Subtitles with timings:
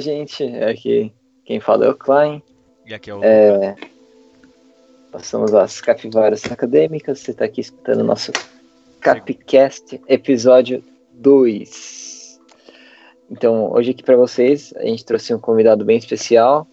[0.00, 0.42] Olá, gente.
[0.64, 1.12] Aqui
[1.44, 2.42] quem fala é o Klein.
[2.86, 3.22] E aqui é o.
[3.22, 3.76] É,
[5.12, 7.18] nós somos as Capivaras Acadêmicas.
[7.18, 8.32] Você está aqui escutando o nosso
[9.02, 10.82] Capcast, episódio
[11.12, 12.40] 2.
[13.30, 16.66] Então, hoje aqui para vocês, a gente trouxe um convidado bem especial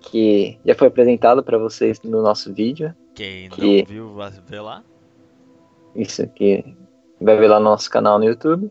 [0.00, 2.92] que já foi apresentado para vocês no nosso vídeo.
[3.14, 4.82] Quem não que- viu, vai ver lá.
[5.94, 6.64] Isso aqui
[7.20, 8.68] vai ver lá no nosso canal no YouTube.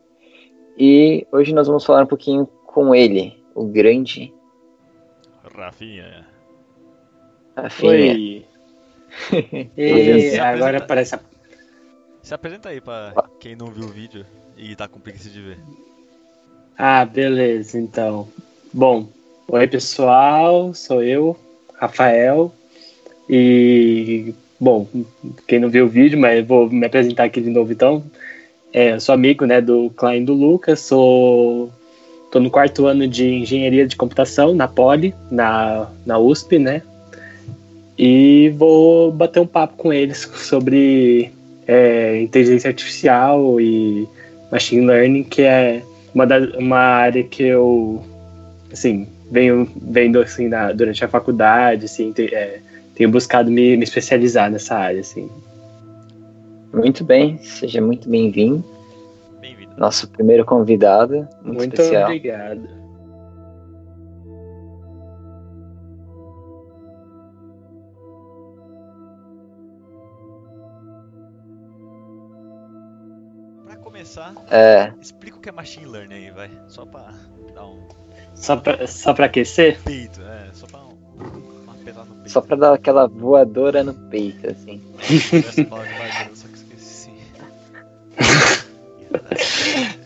[0.77, 4.33] E hoje nós vamos falar um pouquinho com ele, o grande
[5.55, 6.25] Rafinha.
[7.55, 8.43] Rafinha.
[9.75, 11.19] E agora aparece a...
[12.21, 15.59] Se apresenta aí pra quem não viu o vídeo e tá com preguiça de ver.
[16.77, 18.29] Ah, beleza, então.
[18.71, 19.09] Bom,
[19.49, 21.38] oi pessoal, sou eu,
[21.75, 22.53] Rafael.
[23.30, 24.88] E, bom,
[25.47, 28.03] quem não viu o vídeo, mas vou me apresentar aqui de novo então.
[28.71, 31.71] É, eu sou amigo né, do Klein do Lucas, sou.
[32.31, 36.81] Tô no quarto ano de engenharia de computação na Poli, na, na USP, né?
[37.97, 41.31] E vou bater um papo com eles sobre
[41.67, 44.07] é, inteligência artificial e
[44.52, 45.83] machine learning, que é
[46.15, 48.03] uma, da, uma área que eu
[48.71, 52.59] assim venho vendo assim na, durante a faculdade, assim, te- é,
[52.95, 55.29] tenho buscado me, me especializar nessa área, assim.
[56.73, 58.63] Muito bem, seja muito bem-vindo.
[59.77, 62.03] Nosso primeiro convidado, muito, Muito especial.
[62.05, 62.67] obrigado.
[73.66, 76.49] Pra começar, É, explica o que é machine learning aí, vai.
[76.67, 77.14] Só pra
[77.53, 77.80] dar um
[78.36, 79.80] Só pra, só pra aquecer?
[79.83, 82.30] peito, é, só pra um, uma pesada no peito.
[82.31, 84.82] só pra dar aquela voadora no peito, assim.
[84.99, 86.38] Essa palavra de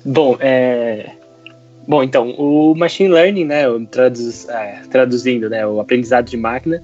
[0.06, 1.10] Bom, é...
[1.88, 6.82] Bom, então, o machine learning, né, traduz, é, traduzindo, né, o aprendizado de máquina,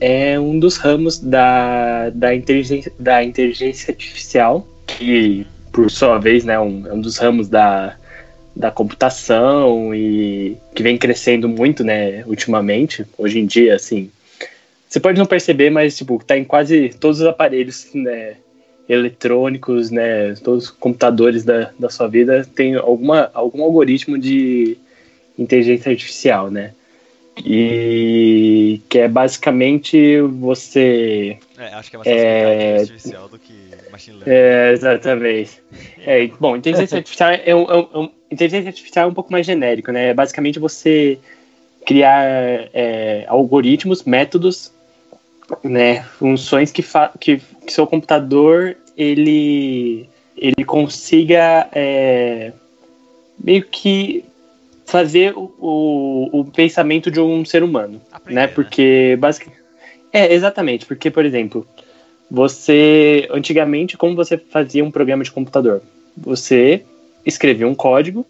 [0.00, 6.58] é um dos ramos da, da, inteligência, da inteligência artificial, que, por sua vez, né,
[6.58, 7.96] um, é um dos ramos da,
[8.56, 13.06] da computação e que vem crescendo muito, né, ultimamente.
[13.16, 14.10] Hoje em dia, assim,
[14.88, 18.34] você pode não perceber, mas, tipo, tá em quase todos os aparelhos, né,
[18.90, 24.76] eletrônicos, né, todos os computadores da, da sua vida tem alguma, algum algoritmo de
[25.38, 26.72] inteligência artificial, né?
[27.46, 31.38] E que é basicamente você.
[31.56, 33.54] É, acho que é mais É, artificial do que
[33.90, 34.34] machine learning.
[34.34, 35.62] É, exatamente.
[36.04, 39.46] É, bom, inteligência artificial é um, é um- é inteligência artificial é um pouco mais
[39.46, 40.08] genérico, né?
[40.08, 41.18] É basicamente você
[41.86, 42.22] criar
[42.74, 44.72] é, algoritmos, métodos,
[45.64, 46.02] né?
[46.18, 47.40] Funções que, fa que,
[47.70, 52.52] que seu computador ele ele consiga é,
[53.42, 54.24] meio que
[54.86, 58.46] fazer o, o, o pensamento de um ser humano Aprender, né?
[58.48, 59.60] Porque basicamente
[60.12, 61.64] é exatamente porque por exemplo
[62.28, 65.80] você antigamente como você fazia um programa de computador?
[66.16, 66.82] Você
[67.24, 68.26] escrevia um código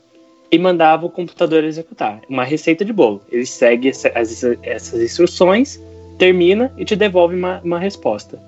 [0.52, 3.22] e mandava o computador executar uma receita de bolo.
[3.30, 5.80] Ele segue essa- as- essas instruções
[6.18, 8.38] termina e te devolve uma, uma resposta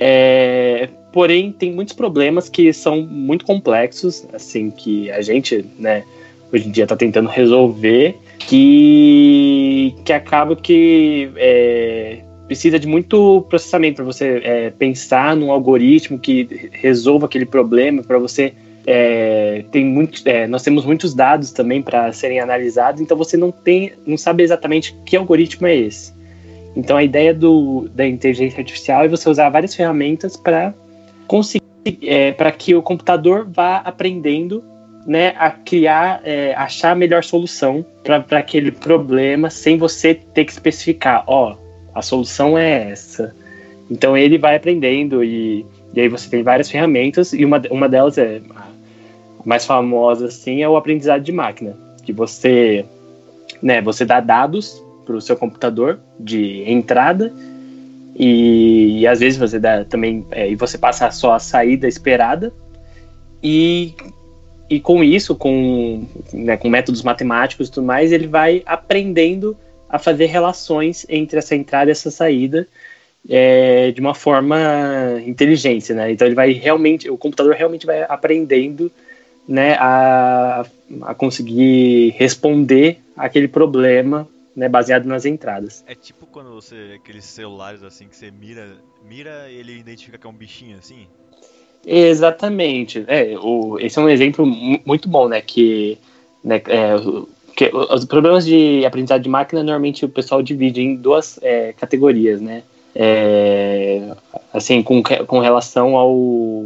[0.00, 6.04] É, porém tem muitos problemas que são muito complexos assim que a gente né
[6.50, 13.94] hoje em dia está tentando resolver que, que acaba que é, precisa de muito processamento
[13.94, 18.52] para você é, pensar num algoritmo que resolva aquele problema, para você.
[18.84, 23.52] é, tem muito, é, nós temos muitos dados também para serem analisados, então você não
[23.52, 26.12] tem, não sabe exatamente que algoritmo é esse.
[26.76, 30.72] Então a ideia do, da inteligência artificial é você usar várias ferramentas para
[31.26, 31.62] conseguir,
[32.36, 34.62] para que o computador vá aprendendo
[35.06, 40.52] né, a criar, é, achar a melhor solução para aquele problema sem você ter que
[40.52, 41.56] especificar, ó,
[41.94, 43.34] a solução é essa.
[43.90, 48.18] Então ele vai aprendendo e, e aí você tem várias ferramentas e uma, uma delas
[48.18, 48.70] é a
[49.44, 52.84] mais famosa assim é o aprendizado de máquina, que você,
[53.62, 57.32] né, você dá dados para o seu computador de entrada
[58.14, 62.52] e, e às vezes você dá também é, e você passa só a saída esperada
[63.42, 63.94] e
[64.70, 69.56] e com isso, com, né, com métodos matemáticos e tudo mais, ele vai aprendendo
[69.88, 72.68] a fazer relações entre essa entrada e essa saída
[73.28, 74.56] é, de uma forma
[75.26, 76.12] inteligente, né?
[76.12, 78.92] Então ele vai realmente, o computador realmente vai aprendendo,
[79.46, 80.64] né, a,
[81.02, 84.28] a conseguir responder aquele problema,
[84.60, 85.82] né, baseado nas entradas.
[85.86, 86.92] É tipo quando você.
[86.96, 91.06] aqueles celulares assim que você mira, mira e ele identifica que é um bichinho assim?
[91.86, 93.02] Exatamente.
[93.08, 95.40] É, o, esse é um exemplo mu- muito bom, né?
[95.40, 95.96] Que,
[96.44, 96.92] né, é,
[97.46, 102.38] porque os problemas de aprendizado de máquina normalmente o pessoal divide em duas é, categorias,
[102.42, 102.62] né?
[102.94, 104.14] É,
[104.52, 106.12] assim, com, com relação ao,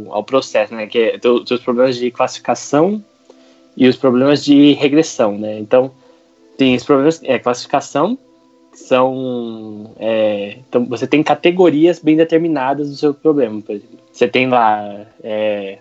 [0.09, 0.85] ao processo, né?
[0.85, 3.01] Que é os problemas de classificação
[3.77, 5.57] e os problemas de regressão, né?
[5.59, 5.91] Então,
[6.57, 8.17] tem os problemas é classificação
[8.73, 13.61] são é, então você tem categorias bem determinadas do seu problema.
[13.61, 15.79] Por exemplo, você tem lá é,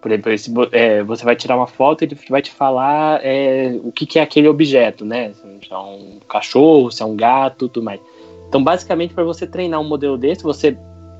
[0.00, 3.78] por exemplo, esse, é, você vai tirar uma foto e ele vai te falar é,
[3.82, 5.32] o que, que, é aquele objeto, né?
[5.32, 8.00] Se é um cachorro, se é um gato, tudo mais.
[8.48, 10.76] Então, basicamente, para você treinar um modelo desse, você,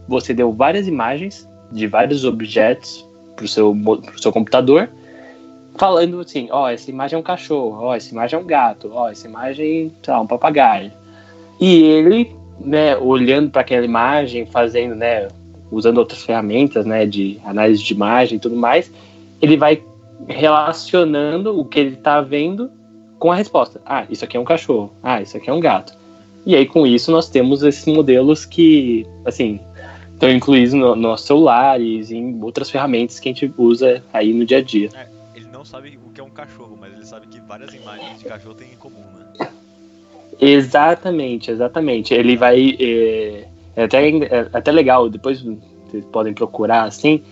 [0.07, 3.77] você deu várias imagens de vários objetos para o seu,
[4.17, 4.89] seu computador,
[5.79, 8.47] falando assim: ó, oh, essa imagem é um cachorro, ó, oh, essa imagem é um
[8.47, 10.91] gato, ó, oh, essa imagem, sei lá, um papagaio.
[11.61, 15.29] E ele, né, olhando para aquela imagem, fazendo, né,
[15.71, 18.91] usando outras ferramentas, né, de análise de imagem e tudo mais,
[19.41, 19.83] ele vai
[20.27, 22.71] relacionando o que ele está vendo
[23.19, 23.81] com a resposta.
[23.85, 24.93] Ah, isso aqui é um cachorro.
[25.03, 25.97] Ah, isso aqui é um gato.
[26.47, 29.61] E aí com isso nós temos esses modelos que, assim,
[30.13, 34.47] estão incluídos no, nos nossos celulares, em outras ferramentas que a gente usa aí no
[34.47, 34.89] dia a dia.
[34.95, 35.18] É,
[35.59, 38.55] não sabe o que é um cachorro, mas ele sabe que várias imagens de cachorro
[38.55, 39.49] têm em comum, né?
[40.41, 42.15] Exatamente, exatamente.
[42.15, 43.45] Ele vai é,
[43.75, 47.25] é até, é até legal, depois vocês podem procurar assim.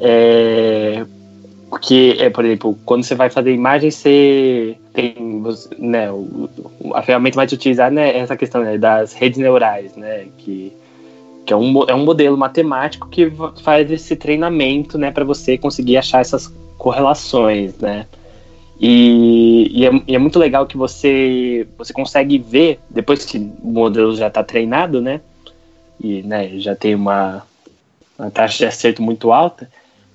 [0.00, 1.04] É,
[1.68, 5.42] porque, é, por exemplo, quando você vai fazer imagem, você tem.
[5.76, 6.06] Né,
[6.94, 10.28] a ferramenta vai te utilizar né, essa questão né, das redes neurais, né?
[10.38, 10.72] Que,
[11.44, 13.32] que é, um, é um modelo matemático que
[13.64, 16.46] faz esse treinamento né, para você conseguir achar essas
[16.78, 18.06] correlações, né?
[18.80, 23.70] E, e, é, e, é, muito legal que você, você consegue ver, depois que o
[23.70, 25.20] modelo já está treinado, né?
[26.00, 27.46] e né, já tem uma,
[28.18, 29.70] uma taxa de acerto muito alta,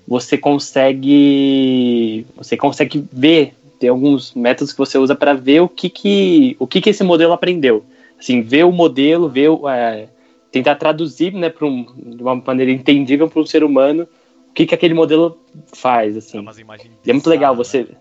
[0.08, 5.90] você consegue você consegue ver tem alguns métodos que você usa para ver o que
[5.90, 7.86] que o que que esse modelo aprendeu
[8.20, 10.08] assim ver o modelo ver é,
[10.52, 11.86] tentar traduzir né um,
[12.16, 14.08] de uma maneira entendível para um ser humano
[14.50, 15.40] o que que aquele modelo
[15.74, 17.96] faz assim é, é muito legal você né?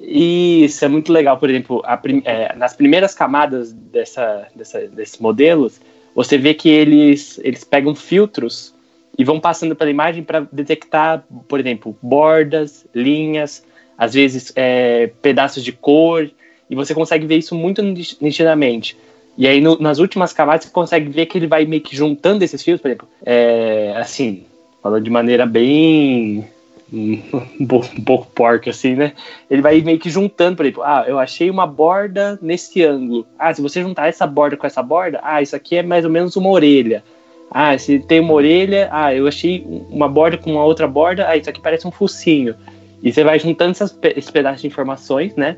[0.00, 5.80] isso é muito legal por exemplo a, é, nas primeiras camadas dessa, dessa desses modelos
[6.18, 8.74] você vê que eles, eles pegam filtros
[9.16, 13.64] e vão passando pela imagem para detectar, por exemplo, bordas, linhas,
[13.96, 16.28] às vezes é, pedaços de cor,
[16.68, 18.96] e você consegue ver isso muito nitidamente.
[19.36, 22.42] E aí, no, nas últimas camadas, você consegue ver que ele vai meio que juntando
[22.42, 24.44] esses fios, por exemplo, é, assim,
[24.82, 26.44] falando de maneira bem
[26.92, 29.12] um, pouco porca, assim, né?
[29.50, 33.26] Ele vai meio que juntando, por exemplo, ah, eu achei uma borda nesse ângulo.
[33.38, 36.10] Ah, se você juntar essa borda com essa borda, ah, isso aqui é mais ou
[36.10, 37.04] menos uma orelha.
[37.50, 41.36] Ah, se tem uma orelha, ah, eu achei uma borda com uma outra borda, ah,
[41.36, 42.54] isso aqui parece um focinho.
[43.02, 45.56] E você vai juntando essas, esses pedaços de informações, né?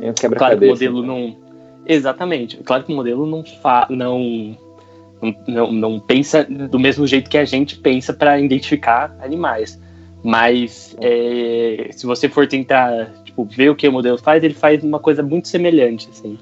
[0.00, 1.36] É um claro que o modelo não.
[1.86, 2.56] Exatamente.
[2.58, 3.86] Claro que o modelo não fa...
[3.90, 4.56] não,
[5.46, 9.78] não, não pensa do mesmo jeito que a gente pensa para identificar animais.
[10.22, 14.82] Mas é, se você for tentar tipo, ver o que o modelo faz, ele faz
[14.82, 16.38] uma coisa muito semelhante, assim.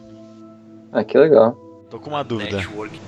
[0.92, 1.56] Ah, que legal.
[1.90, 2.56] Tô com uma dúvida.
[2.56, 2.98] Network.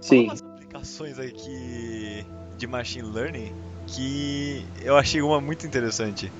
[0.00, 0.24] Sim.
[0.26, 2.24] Umas aplicações aqui
[2.58, 3.52] de machine learning
[3.86, 6.30] que eu achei uma muito interessante.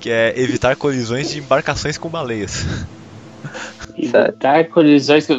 [0.00, 2.64] Que é evitar colisões de embarcações com baleias.
[3.96, 5.34] Evitar colisões com.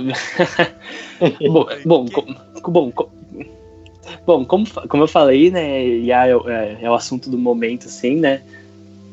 [1.47, 2.91] bom, bom, bom,
[4.25, 8.15] Bom, como, como eu falei, né, e é, é, é, o assunto do momento, assim,
[8.15, 8.41] né,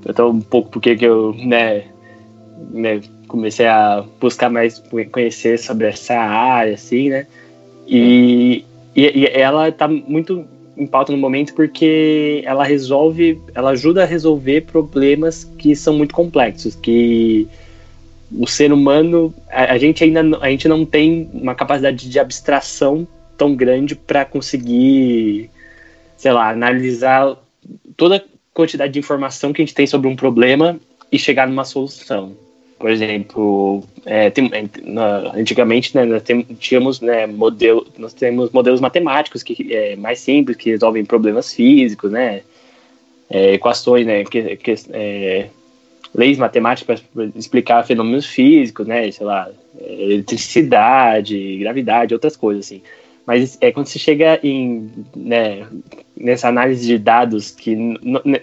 [0.06, 1.84] então um pouco porque que eu, né,
[2.70, 7.26] né, comecei a buscar mais conhecer sobre essa área, assim, né,
[7.86, 8.64] e,
[8.96, 10.46] e, e ela está muito
[10.76, 16.14] em pauta no momento porque ela resolve, ela ajuda a resolver problemas que são muito
[16.14, 17.46] complexos, que
[18.38, 23.06] o ser humano, a, a gente ainda a gente não tem uma capacidade de abstração
[23.36, 25.50] tão grande para conseguir,
[26.16, 27.36] sei lá, analisar
[27.96, 28.22] toda a
[28.54, 30.78] quantidade de informação que a gente tem sobre um problema
[31.10, 32.36] e chegar numa solução.
[32.78, 34.50] Por exemplo, é, tem,
[34.84, 36.22] na, antigamente né, nós
[36.58, 42.10] tínhamos né, modelo, nós temos modelos matemáticos que é mais simples que resolvem problemas físicos,
[42.10, 42.42] né,
[43.30, 45.48] é, equações, né, que, que é,
[46.14, 49.48] leis matemáticas para explicar fenômenos físicos, né, sei lá,
[49.80, 52.82] eletricidade, gravidade, outras coisas assim.
[53.26, 55.66] Mas é quando você chega em né,
[56.16, 57.74] nessa análise de dados que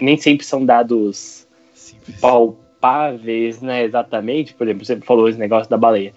[0.02, 2.20] nem sempre são dados Simples.
[2.20, 3.84] palpáveis, né?
[3.84, 4.54] Exatamente.
[4.54, 6.14] Por exemplo, você falou esse negócio da baleia,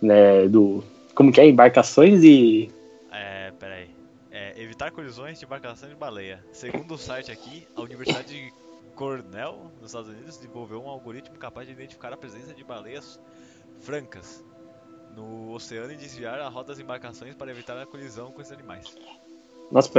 [0.00, 0.48] né?
[0.48, 0.82] Do
[1.14, 2.70] como que é embarcações e
[3.12, 3.86] é, peraí.
[4.30, 6.42] É, evitar colisões de embarcações de baleia.
[6.52, 8.50] Segundo o site aqui, a Universidade
[8.96, 13.20] Cornell, nos Estados Unidos, desenvolveu um algoritmo capaz de identificar a presença de baleias
[13.80, 14.42] francas
[15.14, 18.96] no oceano e desviar a rota das embarcações para evitar a colisão com esses animais.
[19.70, 19.90] Nossa,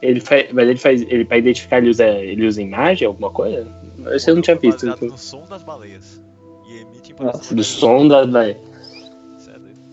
[0.00, 3.66] ele faz, mas ele faz, ele para identificar ele usa, ele usa imagem, alguma coisa?
[4.12, 4.86] Esse eu não tinha visto.
[4.86, 6.22] No som das baleias
[6.66, 8.72] e emite Nossa, do som das baleias.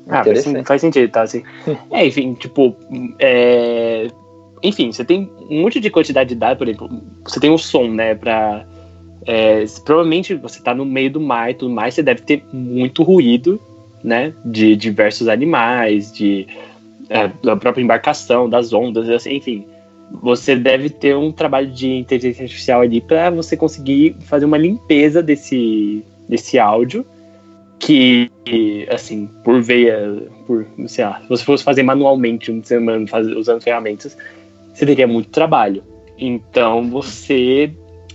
[0.08, 1.22] Ah, faz, faz sentido, tá?
[1.22, 1.44] Assim.
[1.92, 2.76] é, enfim, tipo,
[3.20, 4.08] é...
[4.62, 7.88] enfim, você tem um monte de quantidade de dados, por exemplo, você tem o som,
[7.88, 8.66] né, pra.
[9.26, 13.04] É, provavelmente você tá no meio do mar e tudo mais, você deve ter muito
[13.04, 13.60] ruído,
[14.04, 16.48] né, de diversos animais, de
[17.10, 19.66] é, da própria embarcação, das ondas, assim, enfim.
[20.22, 25.22] Você deve ter um trabalho de inteligência artificial ali para você conseguir fazer uma limpeza
[25.22, 27.06] desse, desse áudio
[27.78, 28.30] que,
[28.90, 34.18] assim, por veia, por, sei lá, se você fosse fazer manualmente, usando ferramentas,
[34.80, 35.84] você teria muito trabalho.
[36.18, 37.72] Então você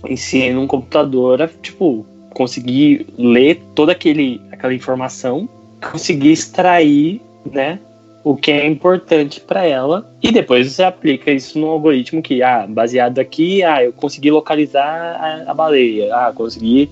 [0.07, 5.47] ensina um computador a, tipo, conseguir ler toda aquele, aquela informação,
[5.91, 7.79] conseguir extrair, né,
[8.23, 12.65] o que é importante para ela e depois você aplica isso no algoritmo que, ah,
[12.67, 16.89] baseado aqui, ah, eu consegui localizar a, a baleia, ah, consegui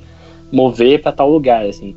[0.52, 1.96] mover para tal lugar, assim.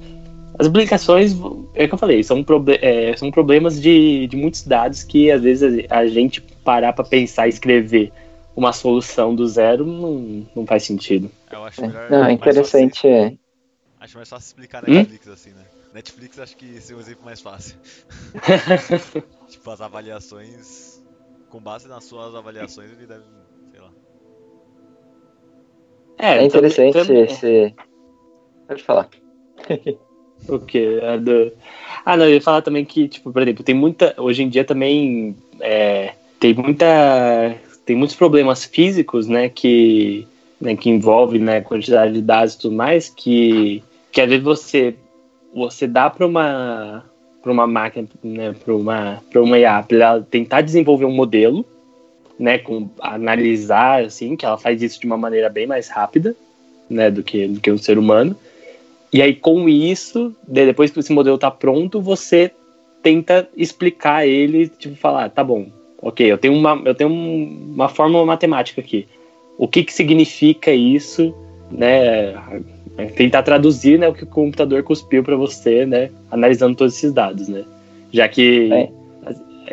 [0.59, 1.35] As aplicações,
[1.75, 5.31] é o que eu falei, são, proble é, são problemas de, de muitos dados que
[5.31, 8.11] às vezes a gente parar para pensar e escrever
[8.55, 11.31] uma solução do zero não, não faz sentido.
[11.53, 13.35] Eu acho melhor, não, é interessante fácil, é.
[14.01, 15.33] Acho mais fácil explicar na Netflix hum?
[15.33, 15.65] assim, né?
[15.93, 17.77] Netflix acho que esse é um exemplo mais fácil.
[19.49, 21.05] tipo, as avaliações.
[21.51, 23.23] Com base nas suas avaliações, ele deve.
[23.71, 23.91] sei lá.
[26.19, 27.75] É, é interessante também, esse.
[28.67, 29.09] Pode falar.
[30.49, 30.99] o que?
[31.03, 31.53] É do...
[32.05, 34.15] Ah, não, eu ia falar também que, tipo, por exemplo, tem muita.
[34.19, 35.37] Hoje em dia também.
[35.61, 36.87] É, tem muita.
[37.85, 39.49] Tem muitos problemas físicos, né?
[39.49, 40.27] Que,
[40.61, 44.95] né, que envolve né, quantidade de dados e tudo mais, que, que às vezes você
[45.55, 47.05] você dá para uma
[47.43, 51.65] para uma máquina, né, para uma para uma IA, ela tentar desenvolver um modelo,
[52.39, 56.35] né, com analisar assim, que ela faz isso de uma maneira bem mais rápida,
[56.91, 58.37] né, do que do que um ser humano.
[59.13, 62.51] E aí com isso, depois que esse modelo está pronto, você
[63.03, 65.69] tenta explicar ele, tipo falar, tá bom,
[66.03, 69.07] ok, eu tenho uma eu tenho uma fórmula matemática aqui.
[69.59, 71.35] O que que significa isso,
[71.71, 72.35] né?
[72.99, 77.13] É, tentar traduzir né, o que o computador cuspiu para você, né, analisando todos esses
[77.13, 77.63] dados, né?
[78.11, 78.89] Já que é.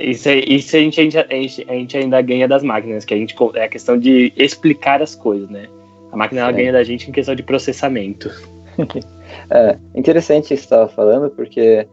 [0.09, 3.17] isso, é, isso a, gente, a, gente, a gente ainda ganha das máquinas, que a
[3.17, 5.67] gente é a questão de explicar as coisas, né?
[6.11, 8.29] A máquina ela ganha da gente em questão de processamento.
[9.49, 11.87] é interessante isso que você estava falando, porque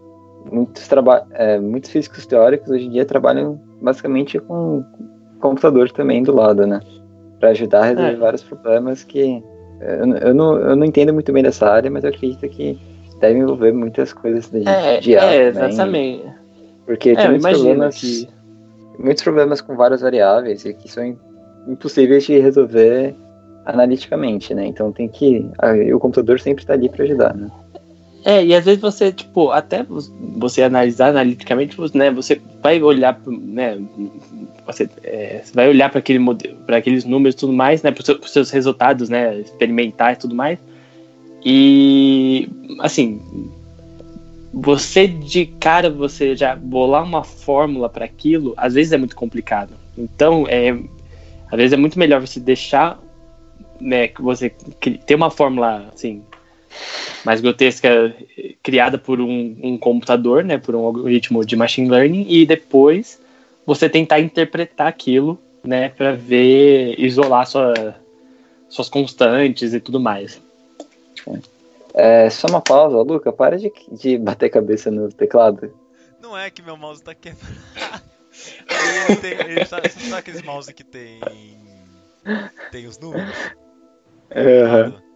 [0.51, 0.89] muitos,
[1.33, 4.85] é, muitos físicos teóricos hoje em dia trabalham basicamente com
[5.41, 6.81] computador também do lado, né?
[7.39, 8.17] Para ajudar a resolver é.
[8.17, 9.43] vários problemas que
[9.81, 12.79] eu, eu, não, eu não entendo muito bem dessa área, mas eu acredito que
[13.19, 16.25] deve envolver muitas coisas de, é, de É, exatamente.
[16.25, 16.37] Né?
[16.85, 18.29] Porque tem é, muitos problemas, que...
[18.99, 21.17] muitos problemas com várias variáveis e que são
[21.67, 23.15] impossíveis de resolver
[23.71, 24.67] analiticamente, né?
[24.67, 25.47] Então tem que.
[25.95, 27.51] o computador sempre está ali para ajudar, né?
[28.25, 29.85] É, e às vezes você, tipo, até
[30.37, 33.79] você analisar analiticamente, né, você vai olhar, né,
[34.67, 37.91] você, é, você vai olhar para aquele modelo, para aqueles números e tudo mais, né,
[37.91, 40.59] para os seus resultados, né, experimentar e tudo mais.
[41.43, 42.47] E
[42.81, 43.23] assim,
[44.53, 49.73] você de cara você já bolar uma fórmula para aquilo, às vezes é muito complicado.
[49.97, 50.77] Então, é
[51.51, 53.01] às vezes é muito melhor você deixar
[53.81, 54.51] né, que você
[55.07, 56.23] ter uma fórmula assim
[57.25, 58.15] mais grotesca
[58.63, 63.21] criada por um, um, computador, né, por um algoritmo de machine learning e depois
[63.67, 67.97] você tentar interpretar aquilo, né, para ver, isolar sua,
[68.69, 70.41] suas constantes e tudo mais.
[71.93, 75.73] É, só uma pausa, Luca, para de, de bater cabeça no teclado.
[76.23, 77.51] Não é que meu mouse tá quebrado.
[79.09, 81.21] ele tem, ele tá, você sabe aqueles mouse que tem
[82.71, 83.35] tem os números?
[84.35, 85.11] Uhum.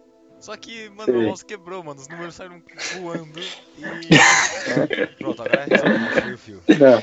[0.45, 1.17] Só que, mano, Sim.
[1.17, 1.99] o mouse quebrou, mano.
[1.99, 2.61] Os números saíram
[2.99, 3.81] voando e.
[5.17, 6.61] Pronto, agora resolvi o fio.
[6.79, 7.01] Não.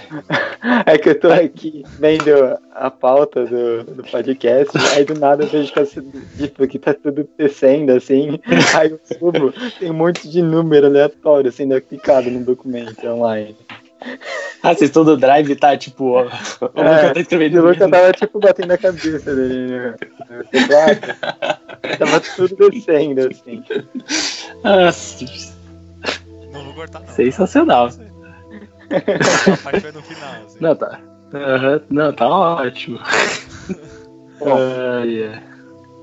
[0.87, 2.31] É que eu tô aqui vendo
[2.73, 5.85] a pauta do, do podcast, aí do nada eu vejo que,
[6.37, 8.39] tipo, que tá tudo descendo assim.
[8.77, 13.57] Aí eu subo, tem um monte de número aleatório sendo aplicado no documento online.
[14.63, 16.13] Ah, vocês estão do drive tá tipo.
[16.13, 17.59] Ó, o é, Luca tá escrevendo.
[17.59, 19.95] O Luca tava tipo batendo a cabeça dele né?
[21.99, 23.63] tava tudo descendo assim.
[24.63, 25.25] Nossa.
[26.53, 27.09] Não vou cortar, não.
[27.09, 27.89] Sensacional.
[27.89, 30.35] A parte foi no final.
[30.47, 30.59] Assim.
[30.61, 31.01] Não, tá.
[31.33, 31.81] Uhum.
[31.91, 32.99] Não, tá ótimo.
[34.39, 35.43] Bom, uh, yeah.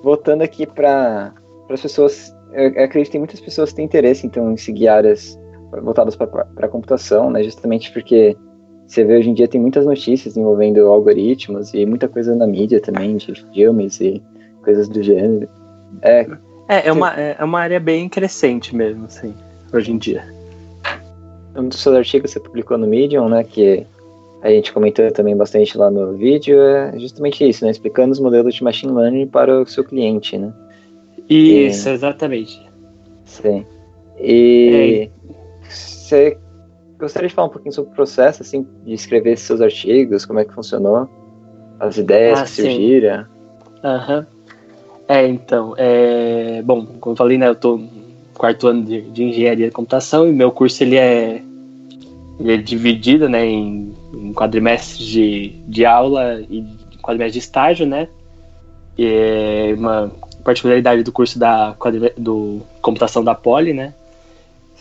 [0.03, 1.33] voltando aqui pra,
[1.67, 4.88] para as pessoas, eu acredito que tem muitas pessoas que têm interesse então em seguir
[4.88, 5.38] áreas
[5.83, 7.43] voltadas para a computação, né?
[7.43, 8.36] Justamente porque
[8.88, 12.81] você vê hoje em dia tem muitas notícias envolvendo algoritmos e muita coisa na mídia
[12.81, 14.24] também, de filmes e
[14.63, 15.48] coisas do gênero.
[16.01, 16.27] É,
[16.67, 19.34] é, é, uma, é uma área bem crescente mesmo, assim,
[19.74, 20.24] hoje em dia.
[21.55, 23.86] Um dos seus artigos você publicou no Medium, né, que
[24.41, 28.55] a gente comentou também bastante lá no vídeo, é justamente isso, né, explicando os modelos
[28.55, 30.53] de machine learning para o seu cliente, né.
[31.27, 31.91] Isso, e...
[31.91, 32.69] exatamente.
[33.25, 33.65] Sim.
[34.19, 35.69] E é.
[35.69, 36.38] você
[37.00, 40.46] gostaria de falar um pouquinho sobre o processo, assim, de escrever seus artigos, como é
[40.46, 41.10] que funcionou,
[41.79, 43.25] as ideias ah, que surgiram?
[43.84, 44.19] Aham.
[44.19, 44.38] Uhum.
[45.10, 46.62] É, então, é...
[46.62, 47.89] bom, como eu falei, né, eu tô no
[48.36, 51.42] quarto ano de, de engenharia de computação e meu curso, ele é,
[52.39, 56.63] ele é dividido, né, em, em quadrimestres de, de aula e
[57.01, 58.08] quadrimestres de estágio, né,
[58.96, 60.12] e é uma
[60.44, 61.75] particularidade do curso da
[62.16, 63.96] do computação da Poli, né,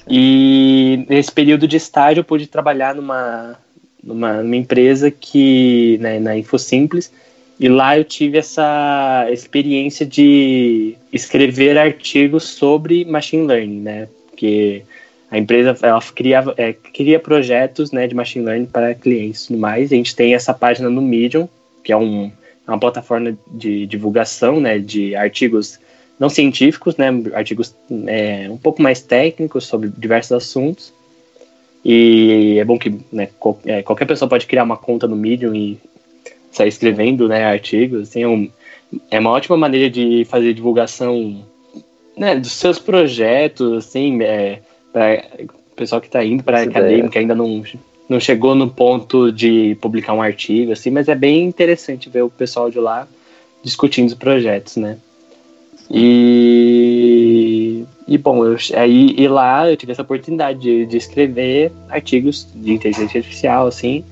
[0.06, 3.56] e nesse período de estágio eu pude trabalhar numa,
[4.04, 7.10] numa, numa empresa que, né, na InfoSimples,
[7.60, 14.08] e lá eu tive essa experiência de escrever artigos sobre machine learning, né?
[14.28, 14.84] Porque
[15.30, 19.58] a empresa ela criava, é, cria projetos né, de machine learning para clientes e tudo
[19.58, 19.92] mais.
[19.92, 21.48] A gente tem essa página no Medium,
[21.82, 22.30] que é um,
[22.66, 25.80] é uma plataforma de divulgação né, de artigos
[26.18, 27.74] não científicos, né, artigos
[28.06, 30.92] é, um pouco mais técnicos sobre diversos assuntos.
[31.84, 33.28] E é bom que né,
[33.66, 35.78] é, qualquer pessoa pode criar uma conta no Medium e
[36.50, 38.08] sair escrevendo né, artigos.
[38.08, 38.50] Assim, é, um,
[39.10, 41.44] é uma ótima maneira de fazer divulgação
[42.16, 44.60] né, dos seus projetos, assim, é,
[44.92, 47.62] para o pessoal que está indo para a acadêmica ainda não,
[48.08, 52.30] não chegou no ponto de publicar um artigo, assim, mas é bem interessante ver o
[52.30, 53.06] pessoal de lá
[53.62, 54.98] discutindo os projetos, né?
[55.90, 62.46] E, e bom, eu, aí e lá eu tive essa oportunidade de, de escrever artigos
[62.54, 64.04] de inteligência artificial, assim,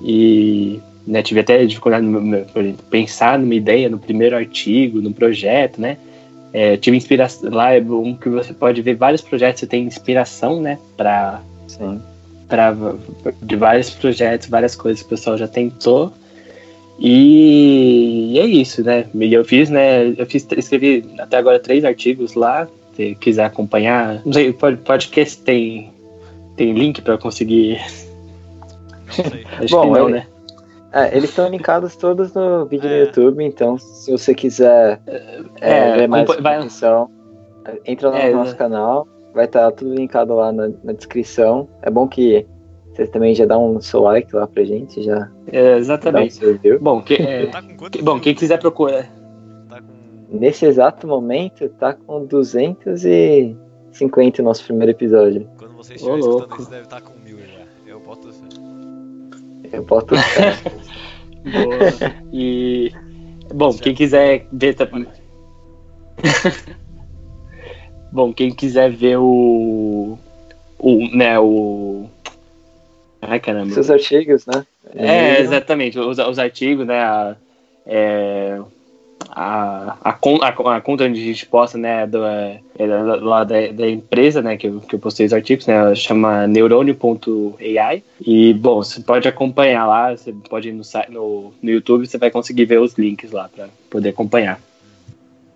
[0.00, 5.96] e né, tive até dificuldade, exemplo, pensar numa ideia no primeiro artigo, no projeto, né?
[6.52, 10.60] É, tive inspiração lá é um que você pode ver vários projetos, você tem inspiração,
[10.60, 11.40] né, para
[12.46, 12.76] para
[13.40, 16.12] de vários projetos, várias coisas que o pessoal já tentou
[17.04, 19.06] e, é isso, né?
[19.14, 20.14] Eu fiz, né?
[20.16, 22.68] Eu fiz, escrevi até agora três artigos lá.
[22.94, 25.90] Se quiser acompanhar, não sei, pode, podcast tem
[26.56, 27.80] tem link para conseguir.
[29.58, 30.26] Acho Bom, que não, ele, né?
[30.92, 32.90] É, eles estão linkados todos no vídeo é.
[32.90, 37.10] no YouTube, então se você quiser é, é, ver mais informação,
[37.64, 37.80] vai...
[37.86, 38.58] entra no é, nosso né?
[38.58, 41.66] canal, vai estar tá tudo linkado lá na, na descrição.
[41.80, 42.46] É bom que
[42.92, 45.30] você também já dá um seu like lá pra gente, já.
[45.50, 46.38] É, exatamente.
[46.46, 49.10] Um bom, que, é, tá que, bom, quem quiser procurar.
[49.68, 49.86] Tá com...
[50.28, 55.48] Nesse exato momento, tá com 250 o nosso primeiro episódio.
[55.56, 57.11] Quando você estiver escutando isso, deve estar tá com
[59.72, 60.14] Eu boto
[61.44, 62.14] Boa.
[62.32, 62.92] E.
[63.52, 65.06] Bom, quem quiser ver também.
[68.12, 70.18] Bom, quem quiser ver o.
[70.78, 72.08] O, né, o
[73.22, 73.72] Ai, caramba.
[73.72, 74.66] Seus artigos, né?
[74.96, 75.96] É, exatamente.
[75.96, 76.98] Os, os artigos, né?
[76.98, 77.36] A,
[77.86, 78.60] é,
[79.34, 83.88] a, a, a, a, conta onde a gente posta, né, do, é, lá da, da,
[83.88, 88.82] empresa, né, que eu, que eu postei os artigos, né, ela chama neurônio.ai e, bom,
[88.82, 92.80] você pode acompanhar lá, você pode ir no, no, no YouTube, você vai conseguir ver
[92.80, 94.60] os links lá para poder acompanhar.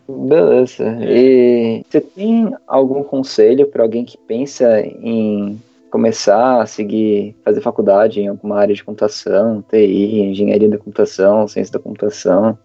[0.09, 0.99] Beleza.
[1.03, 5.61] E você tem algum conselho para alguém que pensa em
[5.91, 11.73] começar a seguir, fazer faculdade em alguma área de computação, TI, engenharia da computação, ciência
[11.73, 12.57] da computação,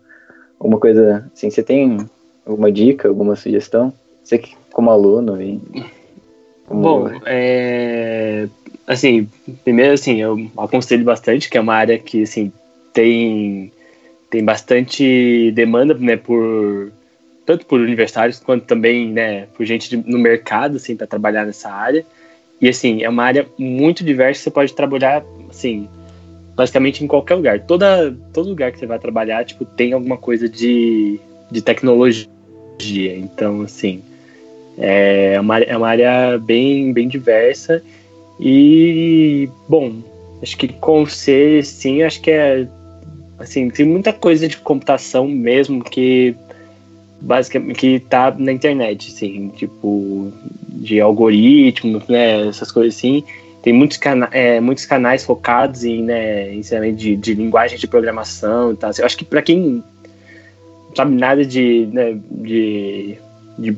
[0.62, 1.98] alguma coisa assim, você tem
[2.46, 3.92] alguma dica, alguma sugestão?
[4.24, 5.60] Você que como aluno e
[6.68, 6.82] como...
[6.82, 8.48] Bom, é...
[8.86, 9.28] assim,
[9.64, 12.54] primeiro assim, eu aconselho bastante, que é uma área que assim
[12.94, 13.72] tem
[14.30, 16.92] tem bastante demanda, né, por
[17.46, 21.70] tanto por universitários quanto também, né, por gente de, no mercado assim para trabalhar nessa
[21.70, 22.06] área.
[22.62, 25.90] E assim, é uma área muito diversa, você pode trabalhar, assim,
[26.56, 27.60] basicamente em qualquer lugar.
[27.62, 32.28] Toda, todo lugar que você vai trabalhar, tipo, tem alguma coisa de, de tecnologia.
[33.18, 34.02] Então, assim,
[34.78, 37.82] é uma, é uma área bem, bem diversa.
[38.40, 39.94] E, bom,
[40.42, 42.68] acho que com C, sim, acho que é,
[43.38, 46.36] assim, tem muita coisa de computação mesmo que
[47.22, 50.32] basicamente que tá na internet, assim, tipo,
[50.68, 53.24] de algoritmos, né, essas coisas assim.
[53.62, 58.72] Tem muitos, cana é, muitos canais focados em né, ensinamento de, de linguagem de programação
[58.74, 58.90] e tal.
[58.90, 63.18] Assim, eu acho que para quem não sabe nada de, né, de
[63.58, 63.74] de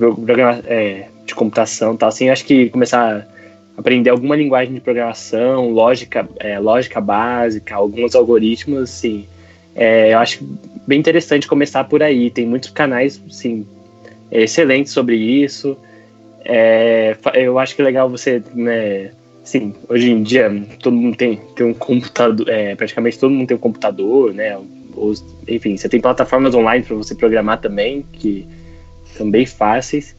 [0.66, 6.28] é, de computação, tal, assim, acho que começar a aprender alguma linguagem de programação, lógica,
[6.40, 9.26] é, lógica básica, alguns algoritmos, assim,
[9.76, 10.44] é, eu acho
[10.86, 12.30] bem interessante começar por aí.
[12.30, 13.66] Tem muitos canais, sim,
[14.32, 15.78] excelentes sobre isso.
[16.46, 19.12] É, eu acho que é legal você, né,
[19.44, 20.50] sim, hoje em dia
[20.82, 24.58] todo mundo tem, tem um computador, é, praticamente todo mundo tem um computador, né,
[24.96, 28.48] os, enfim, você tem plataformas online para você programar também, que
[29.16, 30.16] são bem fáceis.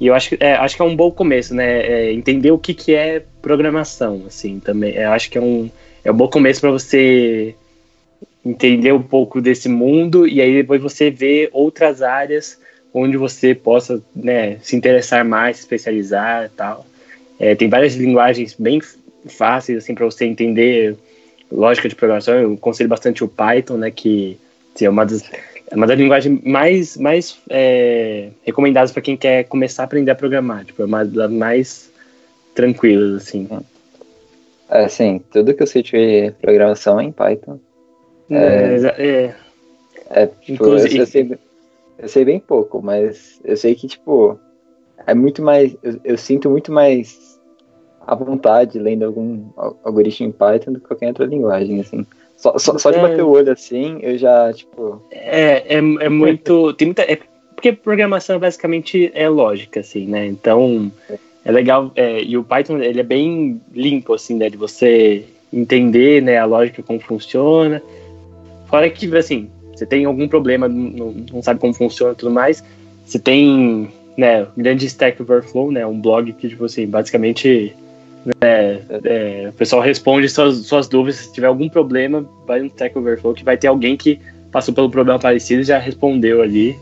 [0.00, 1.80] E eu acho, é, acho que é um bom começo, né?
[1.80, 4.94] É entender o que, que é programação, assim, também.
[4.94, 5.70] Eu acho que é um,
[6.04, 7.54] é um bom começo para você
[8.44, 12.58] entender um pouco desse mundo e aí depois você ver outras áreas
[12.94, 16.86] onde você possa né, se interessar mais, se especializar e tal.
[17.38, 18.80] É, tem várias linguagens bem
[19.26, 20.96] fáceis assim para você entender
[21.50, 22.34] lógica de programação.
[22.34, 24.38] Eu conselho bastante o Python, né, que
[24.74, 25.22] assim, é uma das
[25.70, 30.14] é uma das linguagens mais, mais é, recomendadas para quem quer começar a aprender a
[30.14, 30.64] programar.
[30.64, 31.92] Tipo, é uma das mais
[32.54, 33.46] tranquilas, assim.
[34.70, 37.58] É, sim, tudo que eu sei de programação é em Python.
[38.30, 39.34] É, é,
[40.10, 41.38] é tipo, eu, eu, sei,
[41.98, 44.38] eu sei bem pouco, mas eu sei que, tipo,
[45.06, 45.76] é muito mais.
[45.82, 47.38] Eu, eu sinto muito mais
[48.06, 49.44] à vontade lendo algum
[49.84, 52.06] algoritmo em Python do que qualquer outra linguagem, assim.
[52.36, 53.22] Só, só, só de bater é.
[53.22, 55.02] o olho assim, eu já, tipo.
[55.10, 56.72] É, é, é muito.
[56.74, 57.02] tem muita.
[57.02, 57.18] É,
[57.54, 60.26] porque programação basicamente é lógica, assim, né?
[60.26, 60.92] Então
[61.44, 61.90] é legal.
[61.96, 64.48] É, e o Python ele é bem limpo, assim, né?
[64.48, 67.82] De você entender né, a lógica, como funciona.
[68.66, 72.62] Fora que, assim, você tem algum problema, não, não sabe como funciona e tudo mais,
[73.04, 77.72] você tem, né, grande Stack Overflow, né, um blog que, tipo assim, basicamente
[78.40, 81.20] é, é, o pessoal responde suas, suas dúvidas.
[81.20, 84.18] Se tiver algum problema, vai no Stack Overflow que vai ter alguém que
[84.50, 86.76] passou pelo problema parecido e já respondeu ali.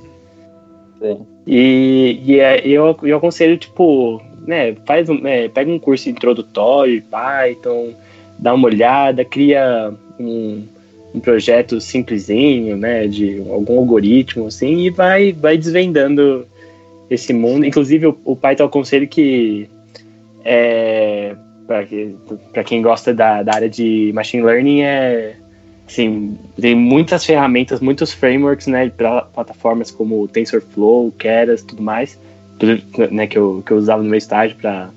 [0.98, 1.26] Sim.
[1.46, 7.02] E, e é, eu, eu aconselho, tipo, né, faz um, é, pega um curso introdutório,
[7.02, 7.92] Python,
[8.38, 10.62] dá uma olhada, cria um,
[11.14, 16.46] um projeto simplesinho, né, de algum algoritmo, assim, e vai, vai desvendando
[17.08, 17.64] esse mundo.
[17.64, 19.68] Inclusive, o, o Python é um conselho que
[20.44, 21.34] é,
[21.66, 25.36] para quem gosta da, da, área de machine learning, é
[25.88, 32.18] assim, tem muitas ferramentas, muitos frameworks, né, para plataformas como TensorFlow, Keras, tudo mais,
[33.10, 34.90] né, que eu, que eu usava no meu estágio para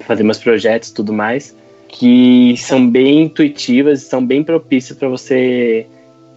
[0.00, 1.54] fazer meus projetos, tudo mais,
[1.88, 5.86] que são bem intuitivas, são bem propícias para você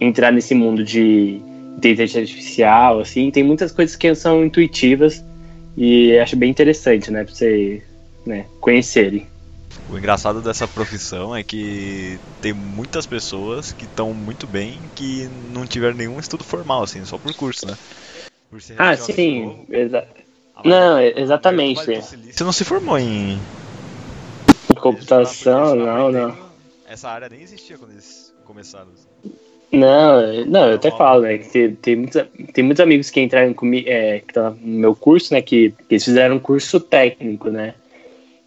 [0.00, 1.40] entrar nesse mundo de
[1.78, 5.24] inteligência artificial, assim, tem muitas coisas que são intuitivas
[5.76, 7.82] e acho bem interessante, né, para você
[8.26, 9.26] né, conhecerem.
[9.90, 15.66] O engraçado dessa profissão é que tem muitas pessoas que estão muito bem que não
[15.66, 17.76] tiveram nenhum estudo formal, assim, só por curso, né?
[18.50, 19.66] Por ah, sim.
[19.70, 20.06] Exa
[20.64, 21.84] não, exatamente.
[21.84, 23.38] Você não se formou em.
[24.70, 26.36] Em computação, não, não.
[26.86, 28.88] Essa área nem existia quando eles começaram.
[28.92, 29.07] Assim.
[29.70, 31.38] Não, não, eu até falo, né?
[31.38, 32.22] Que tem, tem, muitos,
[32.54, 35.42] tem muitos amigos que entraram comigo, é, que estão no meu curso, né?
[35.42, 37.74] Que, que eles fizeram um curso técnico, né?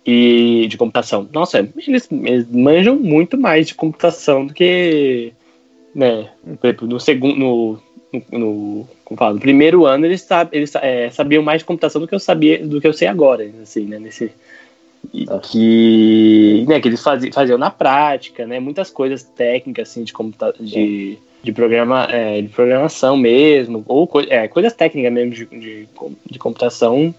[0.06, 1.28] e de computação.
[1.32, 5.34] Nossa, eles, eles, manjam muito mais de computação do que,
[5.94, 6.30] né,
[6.60, 7.80] por exemplo, no segundo, no,
[8.32, 12.08] no, como fala, no primeiro ano eles, sab, eles é, sabiam mais de computação do
[12.08, 14.32] que eu sabia, do que eu sei agora, assim, né, nesse
[15.44, 20.54] que, né, que eles faziam, faziam na prática, né, muitas coisas técnicas assim de computa
[20.60, 25.88] de, de, programa, é, de programação mesmo, ou é, coisas técnicas mesmo de, de,
[26.30, 27.14] de computação,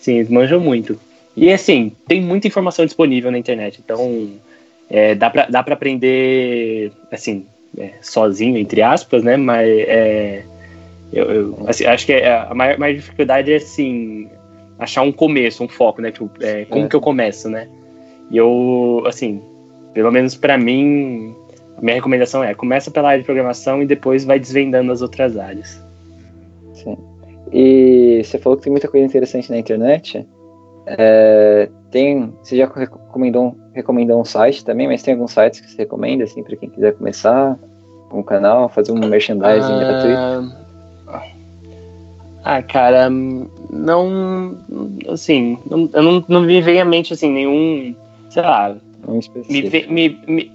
[0.00, 0.98] sim, eles manjam muito.
[1.36, 4.30] E assim, tem muita informação disponível na internet, então
[4.90, 9.36] é, dá para dá pra aprender, assim, é, sozinho, entre aspas, né?
[9.36, 10.44] Mas é,
[11.12, 14.28] eu, eu assim, acho que é, a maior, maior, dificuldade é, assim,
[14.78, 16.10] achar um começo, um foco, né?
[16.10, 16.88] Tipo, é, como é.
[16.88, 17.68] que eu começo, né?
[18.30, 19.42] E eu, assim,
[19.92, 21.34] pelo menos para mim,
[21.76, 25.36] a minha recomendação é começa pela área de programação e depois vai desvendando as outras
[25.36, 25.82] áreas.
[26.74, 26.96] Sim.
[27.52, 30.26] E você falou que tem muita coisa interessante na internet.
[30.86, 35.78] É, tem, você já recomendou, recomendou um site também, mas tem alguns sites que você
[35.78, 37.58] recomenda, assim, para quem quiser começar
[38.12, 40.67] um canal, fazer um merchandising ah, gratuito?
[42.50, 44.56] Ah, cara, não,
[45.06, 47.94] assim, não, eu não, não me vem à mente, assim, nenhum,
[48.30, 48.74] sei lá,
[49.06, 49.92] um específico.
[49.92, 50.52] Me, me, me,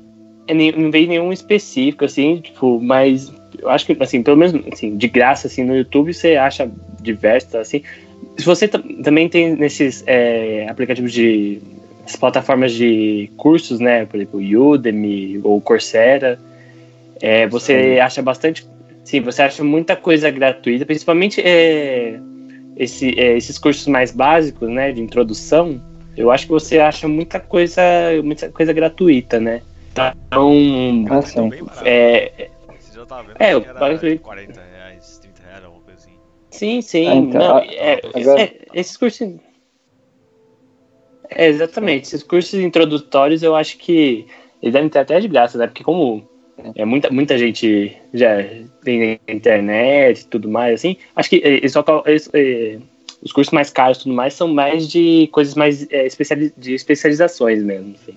[0.48, 4.98] é, não veio nenhum específico, assim, tipo, mas eu acho que, assim, pelo menos, assim,
[4.98, 6.68] de graça, assim, no YouTube você acha
[7.00, 7.84] diversos, assim,
[8.40, 11.62] se você também tem nesses é, aplicativos de
[12.20, 14.08] plataformas de cursos, né?
[14.08, 16.40] Por exemplo, Udemy ou Coursera,
[17.22, 18.00] é, você sim.
[18.00, 18.66] acha bastante.
[19.06, 22.20] Sim, você acha muita coisa gratuita, principalmente é,
[22.78, 25.82] esse, é, esses cursos mais básicos, né, de introdução,
[26.16, 27.82] eu acho que você acha muita coisa,
[28.24, 29.62] muita coisa gratuita, né?
[29.92, 30.14] Então,
[31.10, 31.50] Ah, sim.
[31.50, 31.86] Bem barato.
[31.88, 35.84] é, Você já tava vendo É, que eu era paguei- 40 reais, 30 reais, alguma
[35.84, 36.12] coisa assim.
[36.52, 39.36] sim, sim, Ah, então, não, a- é, agora- é, esses cursos,
[41.30, 44.28] é, exatamente, esses cursos introdutórios eu acho que
[44.62, 45.68] eles devem ter até de graça, né?
[45.68, 46.28] Porque como
[46.76, 48.38] é muita, muita gente já
[48.84, 52.78] tem na internet e tudo mais, assim, acho que eh, eles eh,
[53.22, 56.74] os cursos mais caros e tudo mais são mais de coisas mais eh, especiali de
[56.74, 58.16] especializações mesmo, assim.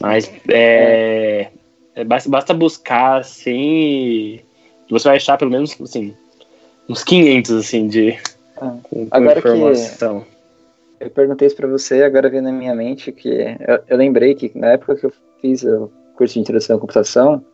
[0.00, 1.48] Mas é,
[1.94, 4.40] é, basta, basta buscar, assim,
[4.90, 6.14] você vai achar pelo menos, assim,
[6.88, 8.18] uns 500, assim, de
[8.56, 10.26] Ah, com, com agora que- informação.
[11.00, 14.50] Eu perguntei isso pra você, agora veio na minha mente que eu, eu lembrei que
[14.54, 17.44] na época que eu fiz o curso de introdução à computação,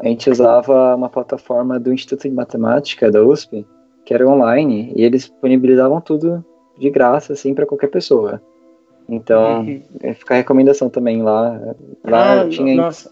[0.00, 3.66] a gente usava uma plataforma do Instituto de Matemática da USP,
[4.04, 6.44] que era online, e eles disponibilizavam tudo
[6.78, 8.40] de graça, assim, para qualquer pessoa.
[9.08, 9.82] Então, Uhum.
[10.02, 11.60] eh, fica a recomendação também lá.
[12.04, 13.10] Lá Ah, tinha, nossa,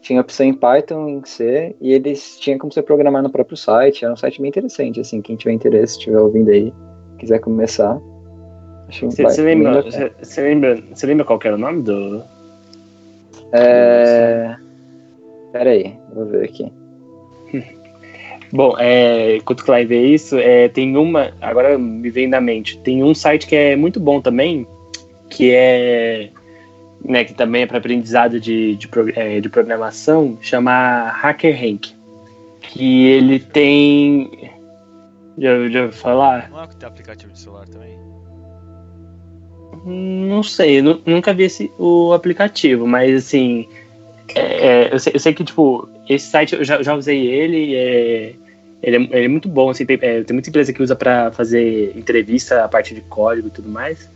[0.00, 4.04] tinha opção em Python, em C, e eles tinham como você programar no próprio site.
[4.04, 6.72] Era um site bem interessante, assim, quem tiver interesse, estiver ouvindo aí,
[7.18, 8.00] quiser começar.
[8.90, 9.42] Você
[10.42, 12.22] lembra, lembra, qual era o nome do,
[13.52, 14.56] É...
[15.54, 16.72] Pera aí, vou ver aqui.
[18.52, 21.32] Bom, é, enquanto o Clive vê isso, é, tem uma.
[21.40, 22.76] Agora me vem na mente.
[22.78, 24.66] Tem um site que é muito bom também,
[25.30, 26.30] que é.
[27.04, 31.94] Né, que também é para aprendizado de, de, é, de programação, chama Hacker Hank.
[32.60, 34.50] Que ele tem.
[35.38, 36.50] Já, já ouviu falar?
[36.50, 37.96] Não é que tem aplicativo de celular também?
[39.86, 43.68] Não sei, nunca vi esse, o aplicativo, mas assim.
[44.34, 47.74] É, é, eu, sei, eu sei que, tipo, esse site eu já, já usei ele,
[47.74, 48.34] é,
[48.82, 51.32] ele, é, ele é muito bom, assim, tem, é, tem muita empresa que usa para
[51.32, 54.08] fazer entrevista a partir de código e tudo mais.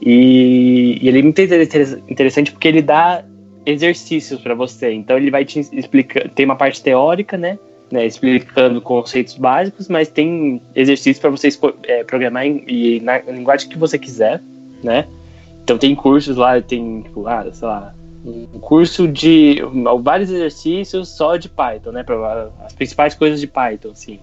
[0.00, 3.24] E, e ele é muito inter- interessante porque ele dá
[3.66, 4.92] exercícios para você.
[4.92, 7.58] Então ele vai te explicar, tem uma parte teórica, né?
[7.90, 11.48] né, explicando conceitos básicos, mas tem exercícios para você
[11.84, 14.42] é, programar em, e na linguagem que você quiser,
[14.82, 15.06] né?
[15.64, 19.62] Então tem cursos lá, tem, tipo, ah, sei lá, um curso de
[20.02, 22.02] vários exercícios só de Python, né?
[22.02, 24.20] Pra, as principais coisas de Python, assim.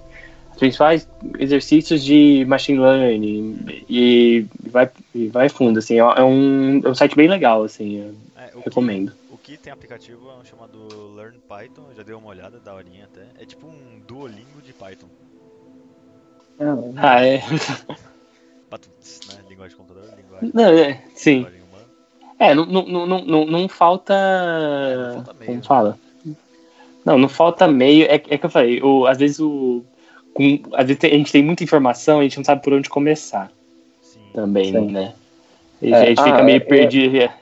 [0.52, 5.98] Os principais exercícios de machine learning e vai, e vai fundo, assim.
[5.98, 7.98] É um, é um site bem legal, assim.
[7.98, 9.12] Eu É, o, que, recomendo.
[9.32, 12.74] o que tem aplicativo é um chamado Learn Python, eu já dei uma olhada, da
[12.74, 13.26] horinha até.
[13.42, 15.08] É tipo um Duolingo de Python.
[16.60, 17.42] Ah, Ah, é.
[18.70, 19.42] Patuts, né?
[19.50, 21.46] Linguagem de computador, linguagem, Não, é, sim.
[22.40, 24.14] É, não, não, não, não, não falta.
[25.16, 25.52] não falta meio.
[25.52, 25.98] Como fala?
[27.06, 28.06] Não, não falta meio.
[28.06, 29.84] É, é que eu falei, o, às vezes o.
[30.34, 30.44] Com,
[30.74, 33.50] às vezes a gente tem muita informação e a gente não sabe por onde começar
[34.02, 34.20] Sim.
[34.34, 34.92] também, Sim.
[34.92, 35.14] né?
[35.82, 37.18] E É, a gente fica ah, meio é- perdido.
[37.18, 37.34] é.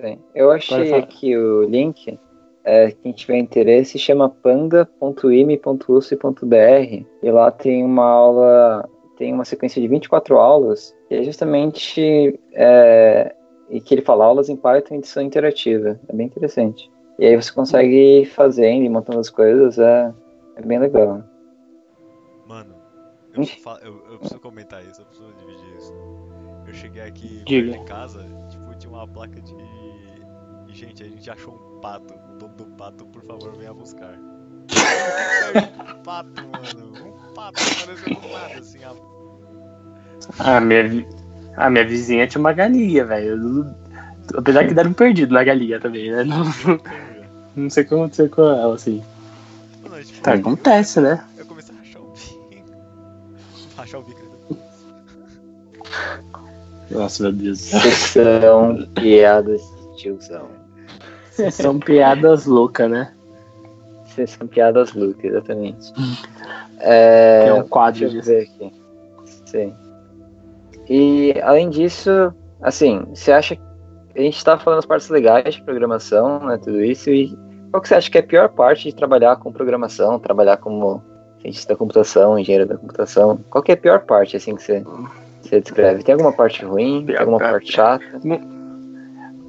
[0.00, 0.18] Sim.
[0.34, 2.16] Eu achei aqui o link.
[2.62, 9.86] É, quem tiver interesse chama panda.ime.usp.br e lá tem uma aula, tem uma sequência de
[9.86, 13.32] 24 aulas que é justamente é,
[13.68, 15.98] e que ele fala aulas em Python em edição interativa.
[16.08, 16.90] É bem interessante.
[17.18, 20.12] E aí você consegue ir fazendo e montando as coisas, é,
[20.56, 21.22] é bem legal.
[22.46, 22.74] Mano,
[23.32, 25.92] eu preciso, fa- eu, eu preciso comentar isso, eu preciso dividir isso.
[26.66, 29.54] Eu cheguei aqui de casa, tipo, tinha uma placa de.
[30.68, 32.12] Gente, a gente achou um pato.
[32.14, 34.18] O dono do pato, por favor, venha buscar.
[34.18, 37.06] um pato, mano.
[37.06, 38.94] Um pato apareceu do nada, assim, a
[40.38, 40.82] Ah, minha,
[41.56, 43.66] ah, minha vizinha tinha uma galinha, velho.
[44.36, 46.24] Apesar que deram um perdido na galinha também, né?
[46.24, 46.44] Não,
[47.56, 49.02] não sei o que aconteceu com ela, assim.
[49.88, 51.24] Mano, tipo, Tá, acontece, né?
[51.36, 52.66] Eu, eu comecei a rachar o bico.
[53.76, 54.26] rachar o bico.
[56.90, 57.58] Nossa, meu Deus.
[57.60, 60.48] São piadas de tiozão.
[61.50, 63.12] São piadas loucas, né?
[64.26, 65.92] São piadas loucas, exatamente.
[66.78, 68.30] É, É um quadro Deixa eu disso.
[68.30, 68.72] ver aqui.
[69.46, 69.74] Sim.
[70.88, 73.62] E além disso, assim, você acha que
[74.16, 77.36] a gente está falando as partes legais de programação, né, tudo isso, e
[77.70, 81.02] qual que você acha que é a pior parte de trabalhar com programação, trabalhar como
[81.42, 83.38] cientista da computação, engenheiro da computação?
[83.50, 84.84] Qual que é a pior parte, assim, que você,
[85.42, 86.02] você descreve?
[86.02, 87.04] Tem alguma parte ruim?
[87.06, 88.04] Tem alguma Pior parte chata?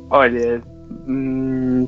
[0.09, 0.61] Olha,
[1.07, 1.87] hum,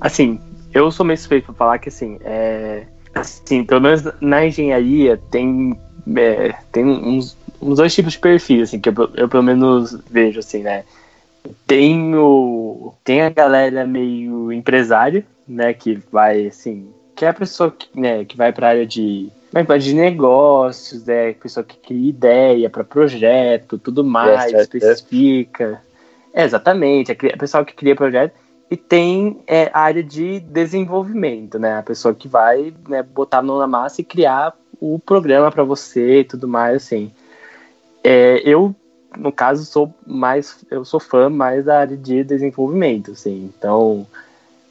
[0.00, 0.40] assim,
[0.72, 5.78] eu sou meio suspeito pra falar que, assim, é, assim, pelo menos na engenharia tem,
[6.16, 10.40] é, tem uns, uns dois tipos de perfis, assim, que eu, eu pelo menos vejo,
[10.40, 10.84] assim, né?
[11.66, 17.70] Tem, o, tem a galera meio empresária, né, que vai, assim, que é a pessoa
[17.70, 19.30] que, né, que vai pra área de
[19.80, 25.82] de negócios, é pessoa que cria ideia para projeto, tudo mais, Yes, especifica.
[26.32, 28.32] É, exatamente, é a pessoa que cria projeto
[28.70, 31.78] e tem é, a área de desenvolvimento, né?
[31.78, 35.64] A pessoa que vai né, botar a mão na massa e criar o programa para
[35.64, 37.10] você e tudo mais, assim.
[38.02, 38.74] É, eu,
[39.16, 43.50] no caso, sou mais, eu sou fã mais da área de desenvolvimento, assim.
[43.56, 44.06] Então,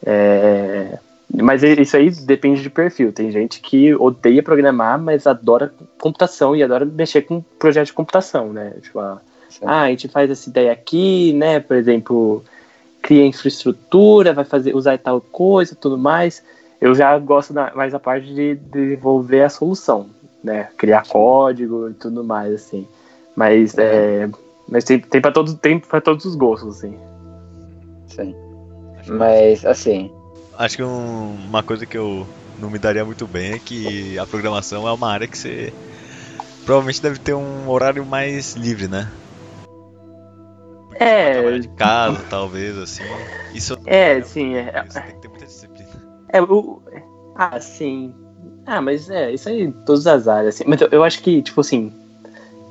[0.05, 0.97] é,
[1.31, 3.13] mas isso aí depende de perfil.
[3.13, 8.51] Tem gente que odeia programar, mas adora computação e adora mexer com projeto de computação,
[8.51, 8.73] né?
[8.81, 9.21] Tipo, ah,
[9.63, 11.59] ah, a gente faz essa ideia aqui, né?
[11.59, 12.43] Por exemplo,
[13.01, 16.43] cria infraestrutura, vai fazer usar tal coisa, tudo mais.
[16.81, 20.09] Eu já gosto da, mais da parte de desenvolver a solução,
[20.43, 20.69] né?
[20.77, 22.87] Criar código e tudo mais, assim.
[23.39, 24.29] Mas é,
[24.67, 26.93] mas tem, tem para todos tem para todos os gostos, assim.
[28.07, 28.35] Sim.
[29.07, 30.11] Mas assim,
[30.57, 34.27] Acho que um- uma coisa que eu não me daria muito bem é que a
[34.27, 35.73] programação é uma área que você
[36.65, 39.09] provavelmente deve ter um horário mais livre, né?
[40.95, 43.05] É, Trabalhar de casa, talvez, assim.
[43.53, 44.83] Isso É, sim, é.
[44.85, 45.89] Você tem que ter muita disciplina.
[46.33, 46.81] É, o.
[47.37, 48.13] Ah, sim.
[48.65, 50.65] Ah, mas é, isso aí em todas as áreas, assim.
[50.67, 51.93] Mas eu, eu acho que, tipo assim.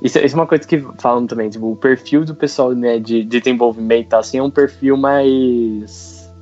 [0.03, 3.25] Isso, isso é uma coisa que falam também, tipo, o perfil do pessoal né, de,
[3.25, 6.33] de desenvolvimento assim, é um perfil mais.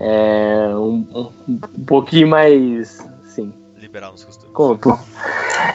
[0.00, 2.98] É, um, um, um pouquinho mais.
[3.24, 4.52] Assim, Liberal nos costumes.
[4.52, 4.78] como?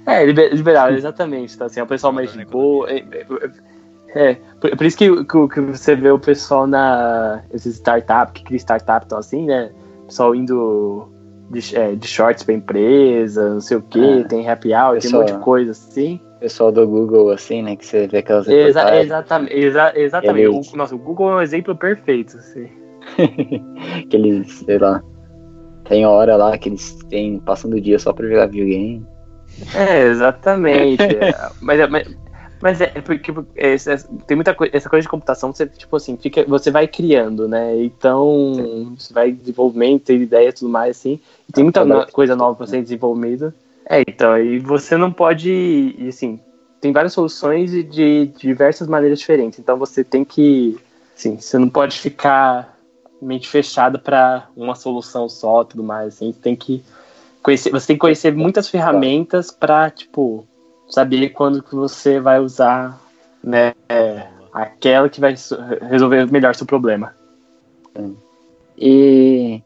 [0.05, 1.57] É, liber- liberal, exatamente.
[1.57, 2.89] Tá, assim, é o pessoal mais de boa.
[2.91, 3.25] É, é,
[4.13, 7.41] é, por, por isso que, que, que você vê o pessoal na.
[7.53, 9.71] Esses startup, que cria startup, então assim, né?
[10.03, 11.07] O pessoal indo
[11.49, 14.23] de, é, de shorts pra empresa, não sei o que, É.
[14.23, 16.19] tem happy hour, tem um monte de coisa assim.
[16.41, 17.75] Pessoal do Google, assim, né?
[17.75, 19.05] Que você vê aquelas Exa reportagens.
[19.05, 20.45] exatamente, exa exatamente.
[20.47, 22.35] Eles- O, nossa, o Google é um exemplo perfeito.
[22.37, 22.67] Assim.
[24.09, 25.01] que eles, sei lá,
[25.87, 29.05] tem hora lá que eles têm passando o dia só pra jogar videogame.
[29.75, 31.01] É, exatamente.
[31.15, 31.33] é.
[31.61, 32.07] mas, é- mas,
[32.61, 36.17] mas é porque é, essa- tem muita coisa, essa coisa de computação, você, tipo assim,
[36.17, 37.75] fica, você vai criando, né?
[37.83, 41.19] Então, você vai desenvolvimento, tem ideia e tudo mais, assim.
[41.47, 43.53] E tem muita coisa nova pra ser desenvolvida.
[43.85, 46.39] É, então, e você não pode, assim,
[46.79, 49.59] tem várias soluções de, de diversas maneiras diferentes.
[49.59, 50.79] Então, você tem que,
[51.15, 52.77] assim, você não pode ficar
[53.21, 56.31] mente fechada para uma solução só, tudo mais, assim.
[56.31, 56.83] Tem que
[57.43, 60.47] conhecer, você tem que conhecer muitas ferramentas para, tipo,
[60.89, 62.99] saber quando que você vai usar,
[63.43, 63.73] né,
[64.53, 65.57] aquela que vai so-
[65.89, 67.13] resolver melhor seu problema.
[68.77, 69.61] E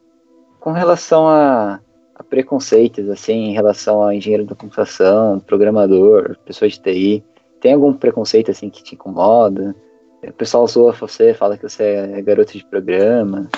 [0.60, 1.80] com relação a
[2.28, 7.24] preconceitos, assim, em relação a engenheiro da computação, programador, pessoa de TI,
[7.60, 9.74] tem algum preconceito, assim, que te incomoda?
[10.22, 13.48] O pessoal zoa você, fala que você é garoto de programa.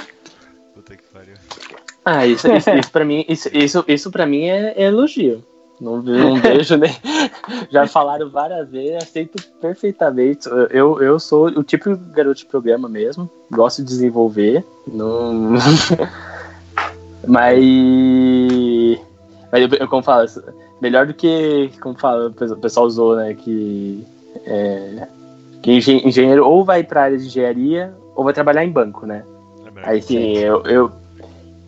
[0.74, 1.34] Puta que pariu.
[2.04, 5.44] Ah, isso, isso, isso para mim, isso, isso, isso para mim é, é elogio.
[5.80, 6.90] Não, não vejo nem.
[7.70, 10.48] Já falaram várias vezes, aceito perfeitamente.
[10.70, 14.64] Eu, eu sou o tipo de garoto de programa mesmo, gosto de desenvolver.
[14.86, 15.52] Não...
[17.26, 17.58] Mas.
[19.50, 20.26] Mas eu, eu- como falo,
[20.80, 21.70] melhor do que.
[21.80, 23.34] Como fala, o pessoal usou, né?
[23.34, 24.04] Que.
[24.46, 25.06] É,
[25.62, 29.24] que engen- engenheiro ou vai para área de engenharia ou vai trabalhar em banco, né?
[29.84, 30.90] É Aí sim, eu, eu-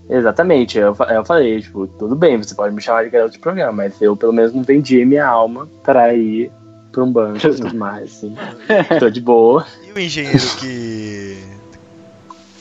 [0.09, 3.71] Exatamente, eu, eu falei, tipo, tudo bem, você pode me chamar de garoto de programa,
[3.73, 6.51] mas eu pelo menos não vendi minha alma para ir
[6.91, 8.35] para um banco e tudo mais, assim.
[8.99, 9.65] Tô de boa.
[9.87, 11.39] E o engenheiro que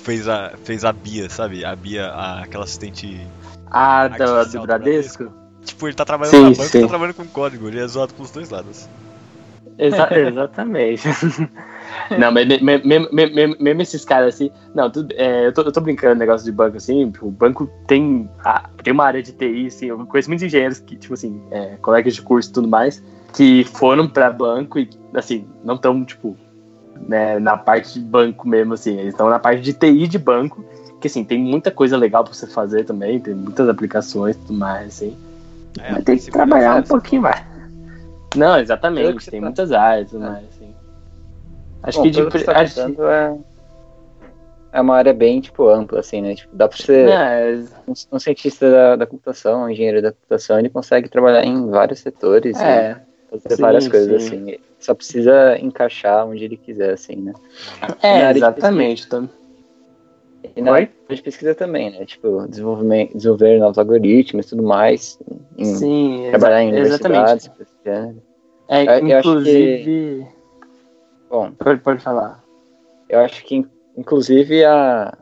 [0.10, 1.64] fez a, fez a Bia, sabe?
[1.64, 3.20] A Bia, a- aquela assistente.
[3.70, 5.32] Ah, do, Artificial do do Bradesco?
[5.64, 7.68] Tipo, ele tá trabalhando Sim, na banca e tá trabalhando com código.
[7.68, 8.90] Ele é zoado pelos dois lados.
[9.78, 11.08] Exa- exatamente.
[12.18, 14.50] Não, mas me- me- me- me- me- mesmo esses caras assim.
[14.74, 17.12] Não, tudo, é, eu, tô, eu tô brincando no negócio de banco assim.
[17.22, 19.86] O banco tem, a- tem uma área de TI, assim.
[19.88, 23.04] Eu conheço muitos engenheiros que, tipo assim, é, colegas de curso e tudo mais,
[23.36, 26.36] que foram pra banco e, assim, não estão, tipo,
[27.08, 28.94] né, na parte de banco mesmo, assim.
[28.98, 30.64] Eles estão na parte de TI de banco,
[31.00, 34.60] que, assim, tem muita coisa legal pra você fazer também, tem muitas aplicações e tudo
[34.60, 35.16] mais, assim.
[35.80, 37.42] É, Mas tem que trabalhar um pouquinho mais.
[38.36, 39.30] Não, exatamente.
[39.30, 40.30] Tem tá- muitas áreas tudo É.
[40.30, 40.74] mais, assim.
[41.82, 42.26] Acho Bom, que de.
[42.30, 43.38] que tá acho- é,
[44.74, 46.36] é uma área bem, tipo, ampla, assim, né?
[46.36, 50.60] Tipo, dá pra ser É, um, um cientista da, da computação, um engenheiro da computação,
[50.60, 54.52] ele consegue trabalhar em vários setores e é, fazer sim, várias coisas, sim.
[54.52, 54.58] assim.
[54.80, 57.34] Só precisa encaixar onde ele quiser, assim, né?
[58.02, 59.08] é, exatamente.
[59.08, 59.30] Tam-
[60.56, 62.06] E na área de pesquisa também, né?
[62.06, 65.18] Tipo, desenvolvimento, desenvolver novos algoritmos e tudo mais.
[65.58, 67.50] Em, Sim, trabalhar em exatamente.
[67.50, 67.52] universidades.
[67.86, 68.24] gênero.
[68.68, 70.28] É, Eu- eu acho inclusive.
[71.30, 72.44] Bom, Pode, pode falar.
[73.10, 73.66] eu acho que,
[73.96, 75.16] inclusive, a,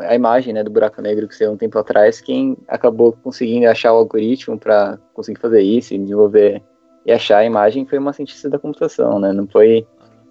[0.00, 3.92] a imagem né, do buraco negro que saiu um tempo atrás, quem acabou conseguindo achar
[3.92, 6.62] o algoritmo para conseguir fazer isso e desenvolver
[7.04, 9.32] e achar a imagem foi uma cientista da computação, né?
[9.32, 9.86] Não foi,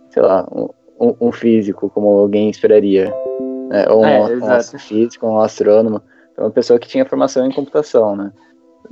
[0.09, 3.13] sei lá, um, um físico como alguém esperaria,
[3.69, 3.85] né?
[3.89, 6.01] ou um, é, um astrofísico, um astrônomo,
[6.35, 8.31] foi uma pessoa que tinha formação em computação, né?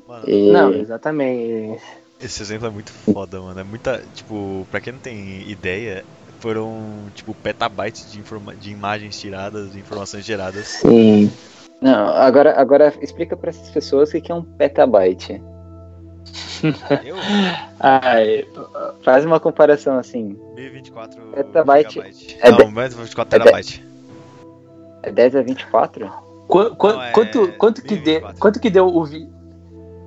[0.07, 0.51] Mano, e...
[0.51, 1.81] Não, exatamente.
[2.21, 3.59] Esse exemplo é muito foda, mano.
[3.59, 6.03] É muita, tipo, pra quem não tem ideia,
[6.39, 6.81] foram
[7.13, 10.67] tipo petabytes de, informa de imagens tiradas, de informações geradas.
[10.67, 11.31] Sim.
[11.81, 15.41] Não, agora, agora explica para essas pessoas o que é um petabyte.
[17.79, 18.47] Ai,
[19.03, 20.37] faz uma comparação assim.
[20.55, 21.99] 1024 petabyte.
[22.41, 23.85] É Não, 1024 terabyte.
[25.03, 26.11] É 10 a 24?
[26.47, 29.29] Qu qu Não, é quanto, quanto, que de, quanto que deu o vi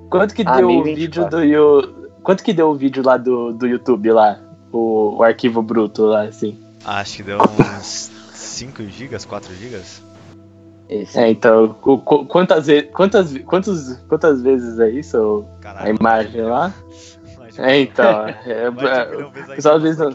[0.09, 0.81] Quanto que ah, deu 1024.
[0.91, 4.39] o vídeo do Quanto que deu o vídeo lá do, do YouTube lá?
[4.71, 6.57] o, o arquivo bruto lá, assim.
[6.85, 9.81] Acho que deu uns 5 GB, 4 GB.
[10.91, 11.17] Isso.
[11.17, 11.69] É, então,
[12.27, 15.45] quantas, quantas, quantas, quantas vezes é isso?
[15.61, 16.73] Caraca, a imagem lá?
[17.57, 18.25] É, então.
[18.45, 20.13] É, é, pessoal às vezes não.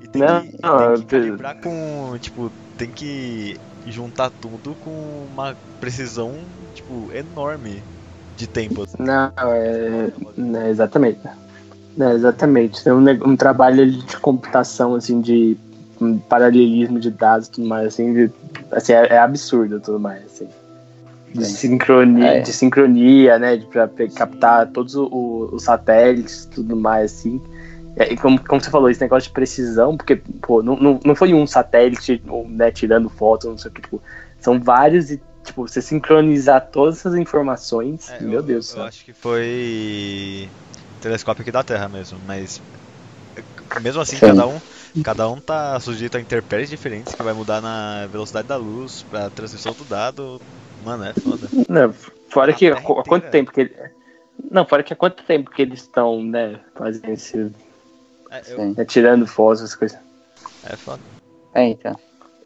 [0.00, 2.18] E tem não, que, não, tem que calibrar com.
[2.18, 6.34] Tipo, tem que juntar tudo com uma precisão,
[6.74, 7.80] tipo, enorme
[8.36, 8.82] de tempo.
[8.82, 8.96] Assim.
[8.98, 10.10] Não, é.
[10.64, 11.20] é exatamente.
[11.98, 12.82] É, exatamente.
[12.82, 15.56] Tem um, um, trabalho de computação, assim, de
[16.00, 18.32] um paralelismo de dados e tudo mais, assim, de,
[18.72, 20.48] assim é, é, absurdo tudo mais, assim.
[21.34, 22.40] De sincronia, é.
[22.40, 27.40] de sincronia, né, de, pra, captar todos os satélites e tudo mais, assim.
[27.96, 31.32] E como, como você falou, esse negócio de precisão, porque, pô, não, não, não foi
[31.32, 34.02] um satélite, né, tirando foto, não sei o que, tipo,
[34.40, 38.72] são vários e, tipo, você sincronizar todas essas informações, é, meu eu, Deus.
[38.72, 40.48] Eu, eu acho que foi
[41.00, 42.60] telescópio aqui da Terra mesmo, mas
[43.80, 44.60] mesmo assim cada um
[45.04, 49.30] cada um tá sujeito a intempéries diferentes que vai mudar na velocidade da luz, pra
[49.30, 50.40] transmissão do dado.
[50.84, 51.48] Mano, é foda.
[51.68, 51.92] Não,
[52.28, 53.74] fora a que há quanto tempo que ele...
[54.50, 57.52] Não, fora que há quanto tempo que eles estão, né, fazendo esse
[58.30, 58.74] é, eu...
[58.74, 59.98] né, tirando fotos, essas coisas.
[60.64, 61.02] É foda.
[61.54, 61.96] É, então.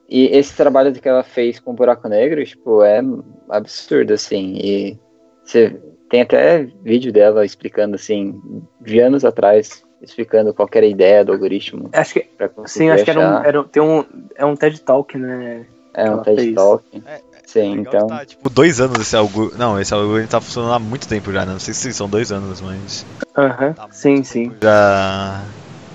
[0.09, 3.01] E esse trabalho que ela fez com o buraco negro, tipo, é
[3.49, 4.57] absurdo, assim.
[4.57, 4.99] E
[5.45, 5.81] você
[6.11, 8.41] tem até vídeo dela explicando, assim,
[8.81, 11.89] de anos atrás, explicando qual era a ideia do algoritmo.
[11.93, 12.27] Acho que,
[12.67, 13.05] sim, acho achar.
[13.05, 14.05] que era um, era, tem um,
[14.37, 15.67] é um TED Talk, né?
[15.95, 16.55] É um TED fez.
[16.55, 16.85] Talk.
[17.07, 18.07] É, é, sim, então.
[18.07, 19.59] Tá, tipo, dois anos esse algoritmo.
[19.59, 21.53] Não, esse algoritmo tá funcionando há muito tempo já, né?
[21.53, 23.07] Não sei se são dois anos, mas.
[23.37, 24.53] Aham, tá sim, sim.
[24.61, 25.43] Já.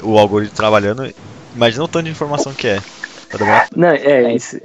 [0.01, 1.12] O algoritmo trabalhando.
[1.55, 2.80] Imagina o tanto de informação que é.
[3.30, 4.60] Tá Não, é, é isso.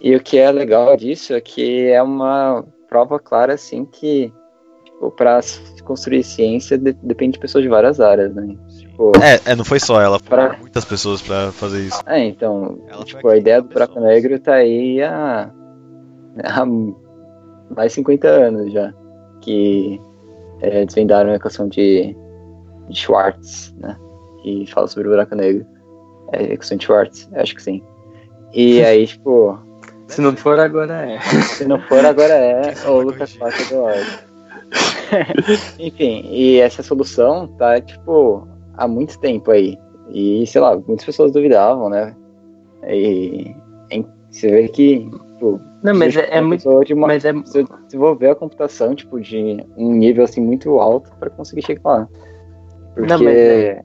[0.00, 4.32] E o que é legal disso é que é uma prova clara, assim, que
[4.84, 5.40] tipo, para
[5.84, 8.56] construir ciência de, depende de pessoas de várias áreas, né?
[8.96, 12.00] Tipo, é, é, não foi só ela, foram muitas pessoas para fazer isso.
[12.06, 15.50] É, então, ela tipo, a ideia do buraco negro tá aí há,
[16.42, 18.94] há mais de 50 anos já,
[19.42, 20.00] que
[20.62, 22.16] é, desvendaram a equação de,
[22.88, 23.94] de Schwartz, né?
[24.42, 25.66] Que fala sobre o buraco negro.
[26.32, 27.82] É a equação de Schwartz, acho que sim.
[28.54, 29.58] E aí, tipo.
[30.08, 31.20] Se não for, agora é.
[31.42, 32.74] Se não for, agora é.
[32.86, 33.84] Ou Lucas Paca do.
[35.78, 39.78] Enfim, e essa solução tá, tipo, há muito tempo aí.
[40.10, 42.14] E, sei lá, muitas pessoas duvidavam, né?
[42.88, 43.54] E,
[44.30, 46.68] você vê que, tipo, não, mas é, é muito.
[46.68, 47.32] Uma, mas é...
[47.86, 52.08] desenvolver a computação, tipo, de um nível assim muito alto para conseguir chegar lá.
[52.94, 53.08] Porque.
[53.08, 53.82] Não, mas é,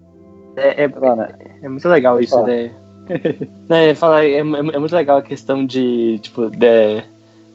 [0.58, 1.30] é, é, lá, né?
[1.62, 2.72] é muito legal isso, né?
[3.70, 7.04] é, falar, é, é, muito legal a questão de, tipo, de,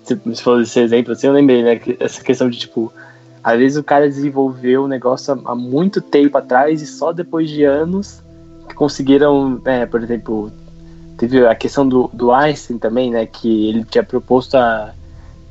[0.05, 1.81] se for esse exemplo, assim, eu lembrei, né?
[1.99, 2.93] Essa questão de, tipo,
[3.47, 7.63] às vezes o cara desenvolveu o negócio há muito tempo atrás e só depois de
[7.63, 8.21] anos
[8.69, 10.51] que conseguiram, né, por exemplo,
[11.17, 14.93] teve a questão do, do Einstein também, né, que ele tinha proposto a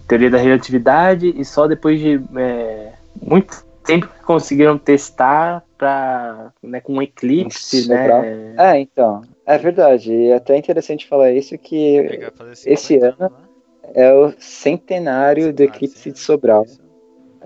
[0.10, 2.92] teoria da relatividade e só depois de é,
[3.22, 8.56] muito tempo que conseguiram testar para né, com um eclipse, né?
[8.58, 10.12] É, então, é verdade.
[10.12, 12.30] E é até interessante falar isso que
[12.66, 13.30] esse ano né?
[13.94, 16.66] é o centenário do eclipse de Sobral.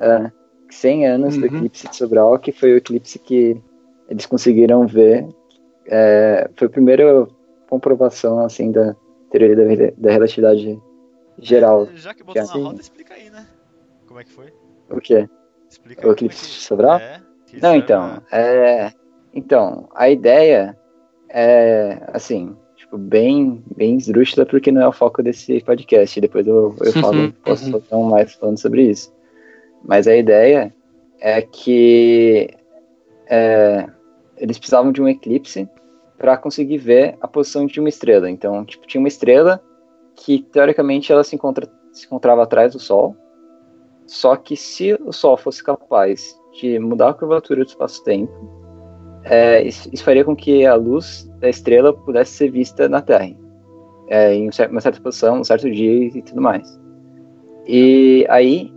[0.02, 0.39] É.
[0.70, 1.41] 100 anos uhum.
[1.41, 3.61] do eclipse de Sobral, que foi o eclipse que
[4.09, 5.28] eles conseguiram ver.
[5.88, 7.28] É, foi a primeira
[7.67, 8.95] comprovação assim da
[9.32, 9.63] teoria da,
[9.97, 10.80] da relatividade
[11.38, 11.88] geral.
[11.91, 13.47] É, já que botou que, na roda, explica aí, né?
[14.07, 14.53] Como é que foi?
[14.89, 15.30] O quê?
[15.70, 16.99] Explica o eclipse de Sobral?
[16.99, 17.22] É,
[17.61, 18.91] Não, então, é,
[19.34, 20.76] então, a ideia
[21.30, 26.20] é, assim, tipo, bem, bem esdrúxula, porque não é o foco desse podcast.
[26.20, 29.13] Depois eu, eu falo, posso fazer um mais falando sobre isso.
[29.84, 30.74] Mas a ideia
[31.20, 32.50] é que
[33.28, 33.88] é,
[34.38, 35.70] eles precisavam de um eclipse
[36.18, 38.30] para conseguir ver a posição de uma estrela.
[38.30, 39.62] Então, tipo, tinha uma estrela
[40.16, 43.16] que teoricamente ela se, encontra, se encontrava atrás do Sol,
[44.06, 48.34] só que se o Sol fosse capaz de mudar a curvatura do espaço-tempo,
[49.24, 53.30] é, isso, isso, faria com que a luz da estrela pudesse ser vista na Terra,
[54.08, 56.80] é, em uma certa posição, um certo dia e tudo mais.
[57.68, 58.74] E aí,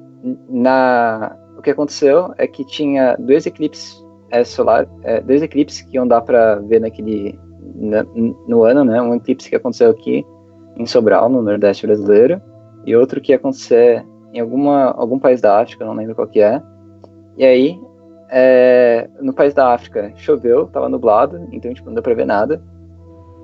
[0.49, 5.97] na, o que aconteceu é que tinha dois eclipses é, solar, é, dois eclipses que
[5.97, 7.39] iam dar para ver naquele
[7.75, 8.05] na,
[8.47, 9.01] no ano, né?
[9.01, 10.25] Um eclipse que aconteceu aqui
[10.77, 12.41] em Sobral, no Nordeste brasileiro,
[12.87, 16.41] e outro que ia acontecer em alguma, algum país da África, não lembro qual que
[16.41, 16.62] é.
[17.37, 17.81] E aí,
[18.31, 22.62] é, no país da África, choveu, estava nublado, então tipo, não deu para ver nada.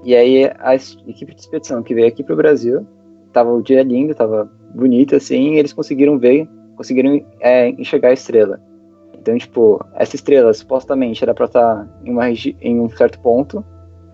[0.05, 2.87] E aí a equipe de expedição que veio aqui para o Brasil,
[3.33, 6.49] tava o dia lindo, tava bonito assim, e eles conseguiram ver,
[6.79, 8.59] conseguiram é, enxergar a estrela.
[9.13, 13.63] Então, tipo, essa estrela supostamente era para estar tá em, uma em um certo ponto,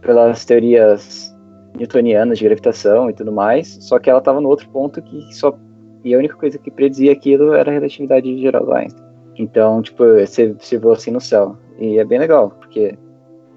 [0.00, 1.32] pelas teorias
[1.78, 5.56] newtonianas de gravitação e tudo mais, só que ela estava no outro ponto que só
[6.04, 9.04] e a única coisa que predizia aquilo era a relatividade geral do Einstein.
[9.36, 11.56] Então, tipo, você, você assim no céu.
[11.78, 12.96] E é bem legal, porque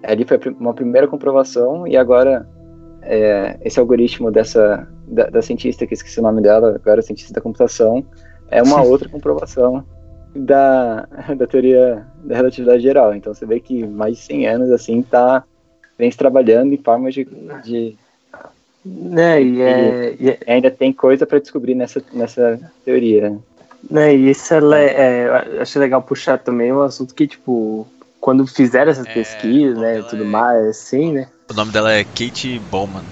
[0.03, 2.47] ali foi uma primeira comprovação e agora
[3.01, 7.41] é, esse algoritmo dessa da, da, cientista, que esqueci o nome dela, agora cientista da
[7.41, 8.05] computação,
[8.49, 9.85] é uma outra comprovação
[10.35, 13.13] da, da teoria da relatividade geral.
[13.15, 15.43] Então você vê que mais de 100 anos assim tá
[15.97, 17.25] vem se trabalhando em formas de,
[17.63, 17.97] de
[18.85, 23.37] né, e, é, e é, ainda tem coisa para descobrir nessa, nessa teoria.
[23.89, 27.87] Né, e isso é, é, acho legal puxar também um assunto que, tipo,
[28.19, 30.27] quando fizeram essas é, pesquisas, né, tudo é...
[30.27, 31.27] mais, assim, né?
[31.49, 33.03] O nome dela é Kate Bowman.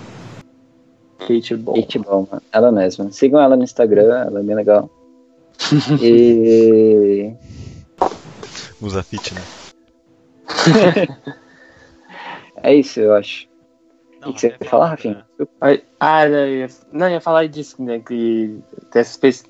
[1.20, 1.82] Kate Bowman.
[1.82, 3.12] Kate Bowman, ela mesma.
[3.12, 4.90] Sigam ela no Instagram, ela é bem legal.
[6.01, 7.34] E...
[8.82, 9.41] Usa fit, né?
[12.66, 13.47] É isso, eu acho.
[14.20, 15.24] Não, o que você ia falar, Rafinha?
[15.99, 17.99] Ah, não, eu ia, não, eu ia falar disso, né?
[17.99, 18.58] Que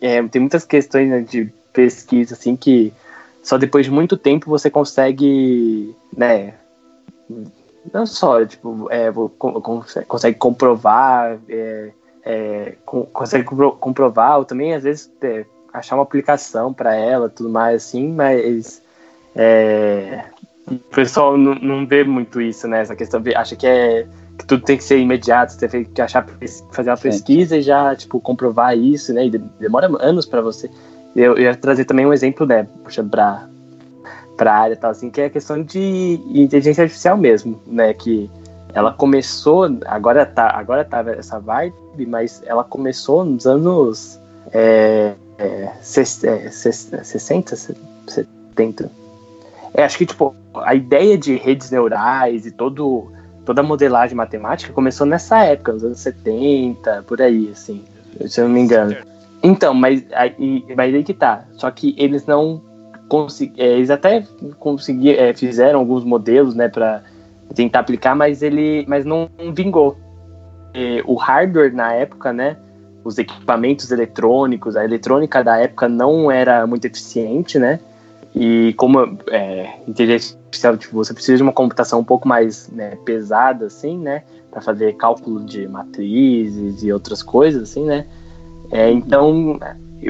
[0.01, 2.93] é, tem muitas questões né, de pesquisa, assim, que
[3.41, 6.55] só depois de muito tempo você consegue, né?
[7.93, 9.09] Não só, tipo, é,
[10.07, 11.91] consegue comprovar, é,
[12.25, 15.45] é, consegue comprovar, ou também às vezes é,
[15.75, 18.81] achar uma aplicação para ela, tudo mais assim, mas
[19.35, 20.23] é,
[20.67, 22.81] o pessoal não, não vê muito isso, né?
[22.81, 24.07] Essa questão, acha que é
[24.37, 26.25] que tudo tem que ser imediato, você tem que achar,
[26.71, 27.61] fazer uma pesquisa Sim.
[27.61, 29.27] e já, tipo, comprovar isso, né?
[29.27, 30.69] E demora anos para você.
[31.15, 32.67] Eu, eu ia trazer também um exemplo, né?
[32.83, 33.47] Puxa, pra,
[34.35, 37.93] pra área tal, assim, que é a questão de inteligência artificial mesmo, né?
[37.93, 38.29] Que
[38.73, 41.73] ela começou, agora tá, agora tá essa vibe,
[42.07, 44.19] mas ela começou nos anos
[44.51, 46.51] é, é, 60,
[48.07, 48.91] 70.
[49.73, 53.11] É, acho que, tipo, a ideia de redes neurais e todo,
[53.43, 57.83] toda a modelagem matemática começou nessa época, nos anos 70, por aí, assim,
[58.25, 58.95] se eu não me engano.
[59.43, 61.45] Então, mas aí, mas aí que tá.
[61.53, 62.61] Só que eles não
[63.09, 63.63] conseguiram.
[63.63, 64.23] É, eles até
[64.59, 67.03] conseguiram, é, fizeram alguns modelos, né, para
[67.53, 69.97] tentar aplicar, mas ele mas não vingou.
[70.73, 72.57] E, o hardware na época, né,
[73.05, 77.79] os equipamentos eletrônicos, a eletrônica da época não era muito eficiente, né?
[78.33, 82.97] E como é, inteligência artificial, tipo, você precisa de uma computação um pouco mais né,
[83.05, 84.23] pesada, assim, né?
[84.49, 88.07] Para fazer cálculo de matrizes e outras coisas, assim, né?
[88.71, 89.59] É, então,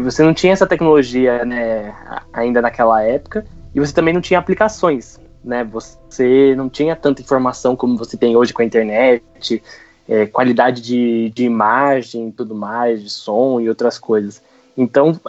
[0.02, 1.94] você não tinha essa tecnologia, né,
[2.32, 5.66] ainda naquela época, e você também não tinha aplicações, né?
[5.66, 9.62] Você não tinha tanta informação como você tem hoje com a internet,
[10.08, 14.42] é, qualidade de, de imagem, tudo mais, de som e outras coisas.
[14.78, 15.20] Então,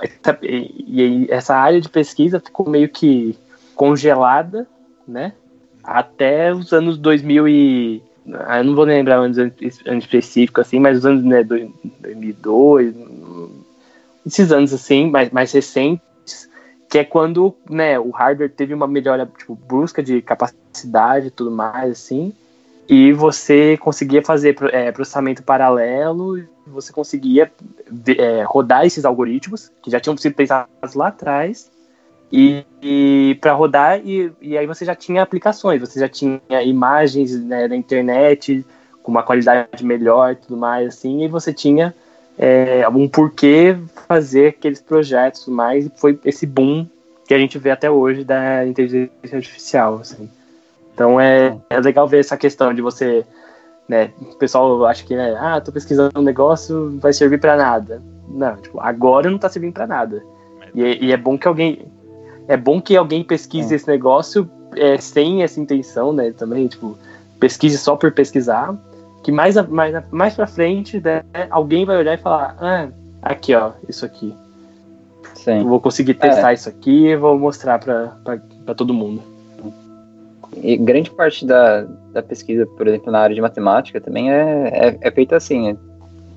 [0.43, 3.39] e, essa área de pesquisa ficou meio que
[3.75, 4.67] congelada,
[5.07, 5.33] né?
[5.83, 8.03] Até os anos 2000 e...
[8.47, 12.93] Ah, eu não vou lembrar anos específico, assim, mas os anos né, 2002,
[14.27, 16.51] esses anos, assim, mais, mais recentes,
[16.91, 21.53] que é quando né, o hardware teve uma melhora tipo, brusca de capacidade e tudo
[21.53, 22.33] mais, assim,
[22.89, 27.51] e você conseguia fazer é, processamento paralelo, você conseguia
[28.19, 31.71] é, rodar esses algoritmos que já tinham sido pensados lá atrás
[32.33, 37.39] e, e para rodar e, e, aí você já tinha aplicações, você já tinha imagens
[37.41, 38.65] né, na internet
[39.03, 41.95] com uma qualidade melhor tudo mais assim, e você tinha
[42.39, 43.77] é, um porquê
[44.09, 46.87] fazer aqueles projetos mais foi esse boom
[47.27, 50.31] que a gente vê até hoje da inteligência artificial, assim.
[50.97, 53.23] Então é, é legal ver essa questão de você,
[53.87, 58.03] né, o pessoal acha que, né, ah, tô pesquisando um negócio, vai servir para nada.
[58.27, 60.25] Não, tipo, agora não tá servindo para nada.
[60.75, 61.87] E, é, e, é bom que alguém,
[62.49, 63.77] é bom que alguém pesquise é.
[63.77, 66.97] esse negócio é, sem essa intenção, né, também, tipo,
[67.39, 68.75] pesquise só por pesquisar,
[69.23, 72.89] que mais, mais, mais pra frente, né, alguém vai olhar e falar, ah,
[73.21, 74.35] aqui, ó, isso aqui.
[75.35, 75.59] Sim.
[75.59, 76.55] Eu vou conseguir testar é.
[76.55, 79.36] isso aqui e vou mostrar para todo mundo.
[80.63, 81.83] E grande parte da,
[82.13, 85.73] da pesquisa, por exemplo, na área de matemática também é, é, é feita assim.
[85.73, 85.77] Né?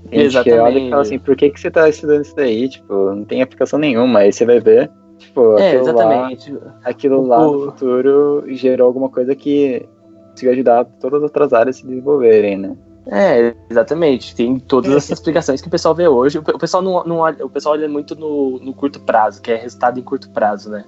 [0.10, 0.50] Tem Exatamente.
[0.50, 2.70] gente olha e fala assim, por que, que você está estudando isso daí?
[2.70, 4.20] Tipo, não tem aplicação nenhuma.
[4.20, 6.54] Aí você vai ver, tipo, é, aquilo, exatamente.
[6.54, 9.86] Lá, aquilo lá no futuro gerou alguma coisa que
[10.32, 12.76] conseguiu ajudar todas as outras áreas a se desenvolverem, né?
[13.12, 14.36] É, exatamente.
[14.36, 16.38] Tem todas essas explicações que o pessoal vê hoje.
[16.38, 19.56] O pessoal não, não olha, o pessoal olha muito no, no curto prazo, que é
[19.56, 20.86] resultado em curto prazo, né?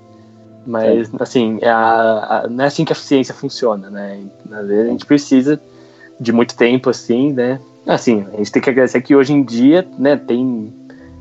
[0.66, 4.22] Mas, assim, é a, a, não é assim que a ciência funciona, né?
[4.52, 5.62] Às vezes a gente precisa
[6.20, 7.60] de muito tempo, assim, né?
[7.86, 10.72] Assim, a gente tem que agradecer que hoje em dia, né, tem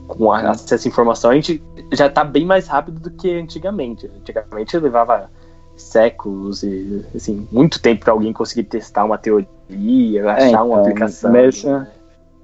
[0.06, 1.62] com acesso à informação, a gente
[1.92, 4.10] já está bem mais rápido do que antigamente.
[4.20, 5.30] Antigamente levava
[5.76, 10.80] séculos e, assim, muito tempo para alguém conseguir testar uma teoria, achar é, então, uma
[10.80, 11.32] aplicação.
[11.32, 11.88] Mesmo, né?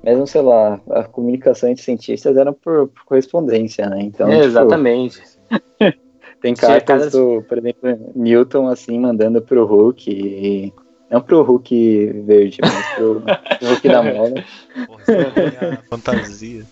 [0.03, 4.01] mesmo, sei lá, a comunicação entre cientistas era por, por correspondência, né?
[4.01, 5.23] Então, é, tipo, exatamente.
[6.41, 10.73] tem cartas do, por exemplo, Newton, assim, mandando pro Hulk e...
[11.09, 14.45] Não pro Hulk verde, mas pro, pro Hulk da mola.
[14.87, 16.67] Porra, é fantasia.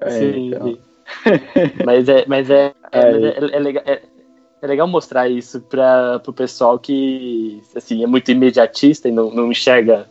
[0.00, 0.78] É, Sim, então.
[1.86, 4.02] mas é, mas é, é, é, é legal, é,
[4.64, 9.50] é legal mostrar isso para o pessoal que assim, é muito imediatista e não, não
[9.50, 10.06] enxerga,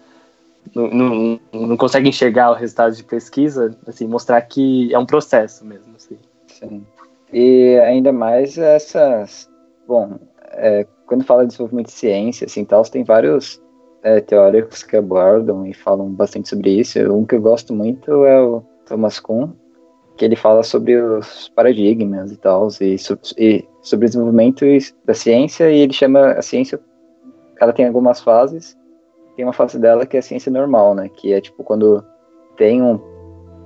[0.73, 5.65] não, não, não, consegue enxergar o resultado de pesquisa, assim, mostrar que é um processo
[5.65, 5.95] mesmo.
[5.95, 6.17] Assim.
[6.47, 6.85] Sim.
[7.34, 9.49] E ainda mais essas.
[9.88, 10.19] Bom,
[10.51, 13.61] é, quando fala de desenvolvimento de ciência, assim, tal, tem vários
[14.03, 16.99] é, teóricos que abordam e falam bastante sobre isso.
[17.11, 19.49] Um que eu gosto muito é o Thomas Kuhn,
[20.15, 22.95] que ele fala sobre os paradigmas e tal, e,
[23.38, 24.65] e, sobre desenvolvimento
[25.05, 26.79] da ciência, e ele chama a ciência,
[27.59, 28.77] ela tem algumas fases,
[29.36, 32.03] tem uma fase dela que é a ciência normal, né, que é tipo quando
[32.55, 32.99] tem um,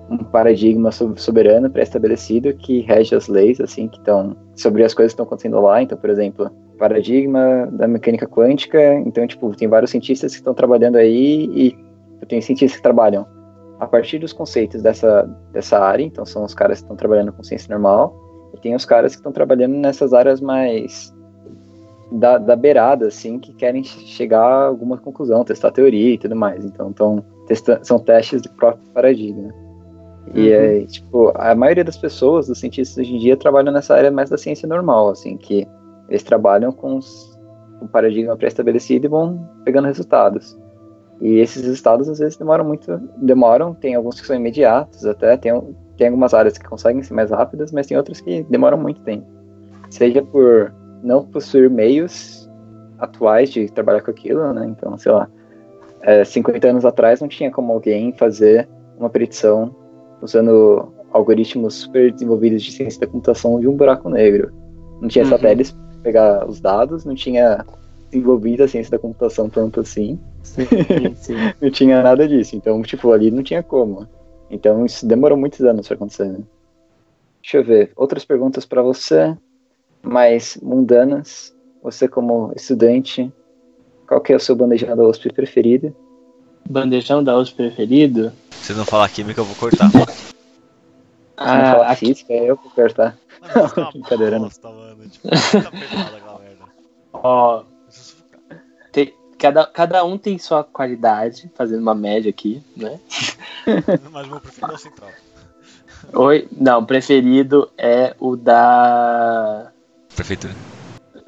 [0.10, 5.16] um paradigma soberano pré-estabelecido que rege as leis, assim, que estão sobre as coisas que
[5.16, 10.32] estão acontecendo lá, então, por exemplo, paradigma da mecânica quântica, então, tipo, tem vários cientistas
[10.32, 11.78] que estão trabalhando aí e
[12.28, 13.26] tem cientistas que trabalham
[13.80, 17.44] a partir dos conceitos dessa, dessa área, então são os caras que estão trabalhando com
[17.44, 18.16] ciência normal,
[18.54, 21.14] e tem os caras que estão trabalhando nessas áreas mais
[22.12, 26.64] da, da beirada, assim, que querem chegar a alguma conclusão, testar teoria e tudo mais.
[26.64, 29.54] Então, tão testa são testes do próprio paradigma.
[30.34, 30.54] E uhum.
[30.54, 34.30] é, tipo, a maioria das pessoas, dos cientistas hoje em dia, trabalham nessa área mais
[34.30, 35.68] da ciência normal, assim, que
[36.10, 37.00] eles trabalham com
[37.82, 40.58] o paradigma pré-estabelecido e vão pegando resultados.
[41.22, 45.52] E esses resultados às vezes demoram muito, demoram, tem alguns que são imediatos até, tem,
[45.98, 49.26] tem algumas áreas que conseguem ser mais rápidas, mas tem outras que demoram muito tempo.
[49.90, 52.50] Seja por não possuir meios
[53.00, 54.66] atuais de trabalhar com aquilo, né?
[54.68, 55.28] Então, sei lá,
[56.02, 58.68] é, 50 anos atrás não tinha como alguém fazer
[58.98, 59.76] uma predição
[60.22, 64.52] usando algoritmos super desenvolvidos de ciência da computação de um buraco negro.
[65.02, 65.32] Não tinha uhum.
[65.32, 67.66] satélites para pegar os dados, não tinha
[68.12, 70.20] desenvolvido a ciência da computação tanto assim.
[70.44, 70.66] Sim,
[71.16, 71.36] sim.
[71.62, 72.56] não tinha nada disso.
[72.56, 74.08] Então, tipo, ali não tinha como.
[74.50, 76.26] Então, isso demorou muitos anos para acontecer.
[76.26, 76.40] Né?
[77.42, 77.92] Deixa eu ver.
[77.96, 79.38] Outras perguntas para você,
[80.02, 81.56] mais mundanas.
[81.84, 83.32] Você, como estudante,
[84.08, 85.96] qual que é o seu bandejão da USP preferido?
[86.70, 88.32] Bandejão da USP preferido?
[88.52, 89.90] Se não falar química, eu vou cortar.
[91.38, 92.08] ah, não falar aqui...
[92.08, 93.18] física, eu vou cortar.
[93.42, 94.50] Mano, Brincadeira, não.
[94.64, 95.10] Mano.
[95.10, 95.72] Tipo, tá
[97.14, 97.64] Ó,
[99.38, 103.00] cada, cada um tem sua qualidade, fazendo uma média aqui, né?
[104.12, 105.10] Mas o meu preferido é o central.
[106.14, 106.48] Oi?
[106.52, 109.72] Não, preferido é o da.
[110.16, 110.56] Prefeitura.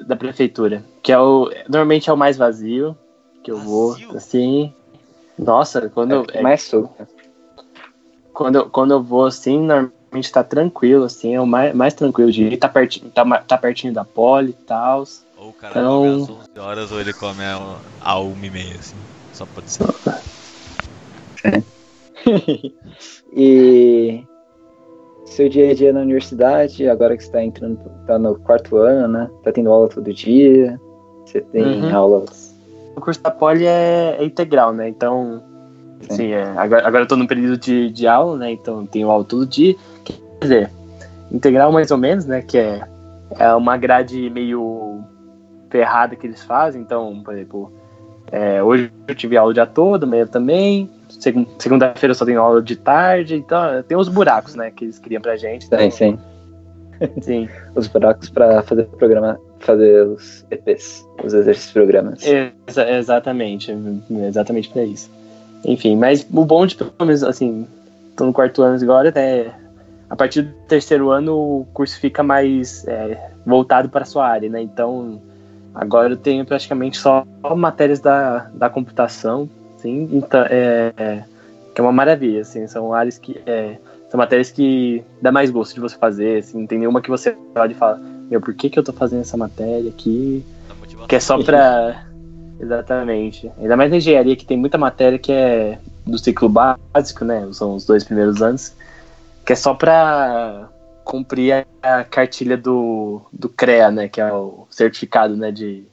[0.00, 0.84] Da prefeitura.
[1.02, 1.50] Que é o.
[1.68, 2.96] Normalmente é o mais vazio.
[3.42, 3.70] Que eu vazio?
[3.70, 4.74] vou, assim.
[5.40, 6.26] Nossa, quando.
[6.32, 7.06] É, é mais solto.
[8.32, 12.44] Quando, quando eu vou assim, normalmente tá tranquilo, assim, é o mais, mais tranquilo de
[12.44, 15.04] ir, tá pertinho, tá, tá pertinho da pole e tal.
[15.36, 16.02] Ou o cara então...
[16.02, 18.96] come às 11 horas ou ele come a, a 1 e meia, assim.
[19.32, 19.84] Só pode ser.
[21.44, 21.62] É.
[23.32, 24.24] e
[25.24, 29.08] seu dia a dia na universidade, agora que você está entrando, tá no quarto ano,
[29.08, 29.30] né?
[29.42, 30.78] Tá tendo aula todo dia,
[31.24, 31.94] você tem uhum.
[31.94, 32.49] aulas.
[32.96, 34.88] O curso da Poli é, é integral, né?
[34.88, 35.42] Então,
[36.02, 36.08] Sim.
[36.10, 38.50] assim, é, agora, agora eu tô no período de, de aula, né?
[38.50, 39.74] Então tenho aula todo dia.
[40.04, 40.70] Quer dizer,
[41.30, 42.42] integral mais ou menos, né?
[42.42, 42.82] Que é,
[43.38, 45.02] é uma grade meio
[45.70, 46.82] ferrada que eles fazem.
[46.82, 47.72] Então, por exemplo,
[48.30, 50.90] é, hoje eu tive aula o dia todo, amanhã também.
[51.58, 53.36] Segunda-feira eu só tenho aula de tarde.
[53.36, 55.66] Então, tem os buracos, né, que eles criam pra gente.
[55.66, 56.18] Então, sim, sim.
[57.20, 57.48] Sim.
[57.74, 62.24] os buracos para fazer o programa, fazer os EPs, os exercícios programas.
[62.24, 63.74] Exa exatamente,
[64.28, 65.08] exatamente para isso.
[65.64, 67.66] enfim, mas o bom de pelo menos assim,
[68.16, 69.52] tô no quarto ano agora, é
[70.08, 74.60] a partir do terceiro ano o curso fica mais é, voltado para sua área, né?
[74.60, 75.20] Então
[75.74, 77.24] agora eu tenho praticamente só
[77.56, 81.22] matérias da, da computação, sim, então é, é
[81.72, 83.76] que é uma maravilha, assim, são áreas que é,
[84.08, 87.36] são matérias que dá mais gosto de você fazer, assim, não tem nenhuma que você
[87.54, 88.00] pode falar,
[88.30, 90.44] meu, por que, que eu tô fazendo essa matéria aqui?
[91.08, 92.06] Que é só pra.
[92.60, 93.50] Exatamente.
[93.58, 97.48] Ainda mais na engenharia, que tem muita matéria que é do ciclo básico, né?
[97.52, 98.74] São os dois primeiros anos.
[99.44, 100.68] Que é só pra
[101.02, 104.08] cumprir a, cartilha do, do CREA, né?
[104.08, 105.84] Que é o certificado né, de,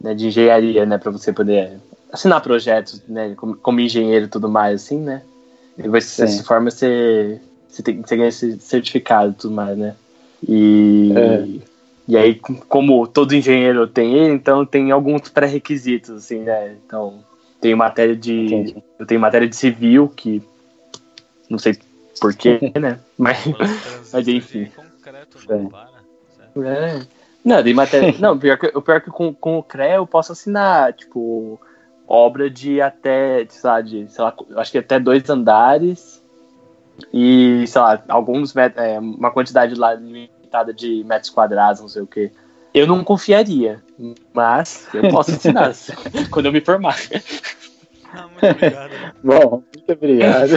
[0.00, 0.96] né, de engenharia, né?
[0.96, 1.78] Pra você poder
[2.10, 3.34] assinar projetos, né?
[3.36, 5.22] Como, como engenheiro e tudo mais, assim, né?
[5.76, 7.38] Depois que você se forma, você,
[7.68, 9.94] você, tem, você ganha esse certificado e tudo mais, né?
[10.48, 11.48] E, é.
[12.08, 12.34] e aí,
[12.68, 16.76] como todo engenheiro tem ele, então tem alguns pré-requisitos, assim, né?
[16.84, 17.22] Então,
[17.60, 18.46] tem matéria de.
[18.46, 18.82] Entendi.
[18.98, 20.42] Eu tenho matéria de civil, que
[21.48, 21.76] não sei
[22.20, 22.98] porquê, né?
[23.16, 23.38] Mas,
[24.12, 24.70] mas enfim.
[26.56, 27.06] É.
[27.44, 28.14] Não, de matéria.
[28.18, 31.60] não, pior que, o pior que com, com o CREA eu posso assinar, tipo,
[32.06, 36.21] obra de até, sei lá, de, sei lá, acho que até dois andares
[37.12, 42.06] e, sei lá, alguns é, uma quantidade lá limitada de metros quadrados, não sei o
[42.06, 42.30] que.
[42.74, 43.82] Eu não confiaria,
[44.32, 45.72] mas eu posso ensinar
[46.30, 46.96] quando eu me formar.
[48.12, 48.92] Ah, muito obrigado.
[49.22, 50.52] Bom, muito obrigado.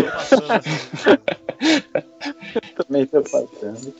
[2.56, 3.94] eu também estou passando.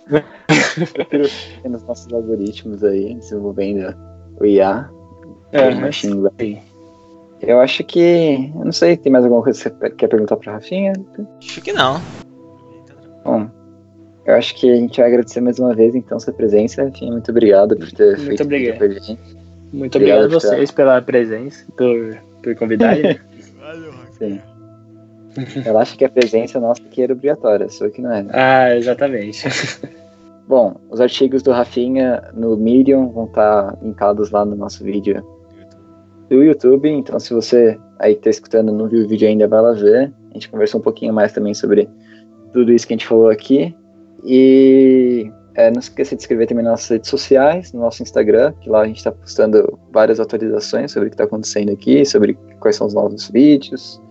[1.64, 3.96] Eu nos nossos algoritmos aí, desenvolvendo
[4.40, 4.90] o IA,
[5.52, 6.62] é, machine learning.
[7.42, 8.52] Eu acho que.
[8.56, 10.94] Eu não sei, tem mais alguma coisa que você quer perguntar pra Rafinha?
[11.40, 12.02] Acho que não.
[13.26, 13.50] Bom,
[14.26, 16.84] eu acho que a gente vai agradecer mais uma vez, então, sua presença.
[16.84, 18.78] Enfim, muito obrigado por ter muito feito obrigado.
[18.78, 19.20] com a gente.
[19.74, 23.20] Muito obrigado, obrigado a vocês pela presença, por, por convidarem.
[23.60, 24.40] Valeu, Sim.
[25.66, 28.24] Eu acho que a presença nossa aqui era obrigatória, só que não é.
[28.24, 28.30] Né?
[28.32, 29.44] Ah, exatamente.
[30.48, 35.26] Bom, os artigos do Rafinha no Medium vão estar linkados lá no nosso vídeo
[36.30, 36.88] do YouTube.
[36.88, 40.14] Então, se você aí está escutando não viu o vídeo ainda, vai lá ver.
[40.30, 41.90] A gente conversou um pouquinho mais também sobre
[42.56, 43.76] tudo isso que a gente falou aqui.
[44.24, 48.70] E é, não esqueça de inscrever também nas nossas redes sociais, no nosso Instagram, que
[48.70, 52.78] lá a gente está postando várias atualizações sobre o que está acontecendo aqui, sobre quais
[52.78, 54.02] são os novos vídeos.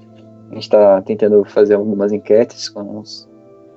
[0.50, 3.26] A gente está tentando fazer algumas enquetes com os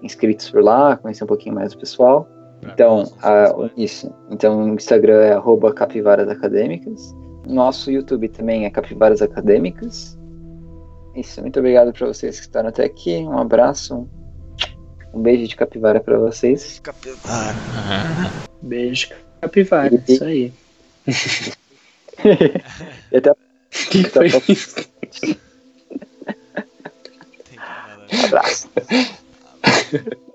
[0.03, 2.28] inscritos por lá, conhecer um pouquinho mais o pessoal.
[2.61, 4.13] Então, a, isso.
[4.30, 7.15] Então, o Instagram é arroba capivaras acadêmicas.
[7.47, 10.18] Nosso YouTube também é Capivaras Acadêmicas.
[11.15, 13.20] Isso, muito obrigado para vocês que estão até aqui.
[13.20, 14.07] Um abraço.
[15.18, 16.80] Um beijo de capivara para vocês.
[16.84, 17.55] Capivara.
[18.61, 19.09] Beijo,
[19.41, 19.95] capivara.
[20.07, 20.13] E...
[20.13, 20.53] Isso aí.
[23.11, 23.34] e até,
[23.89, 24.76] que até foi isso?
[28.13, 28.70] Um abraço.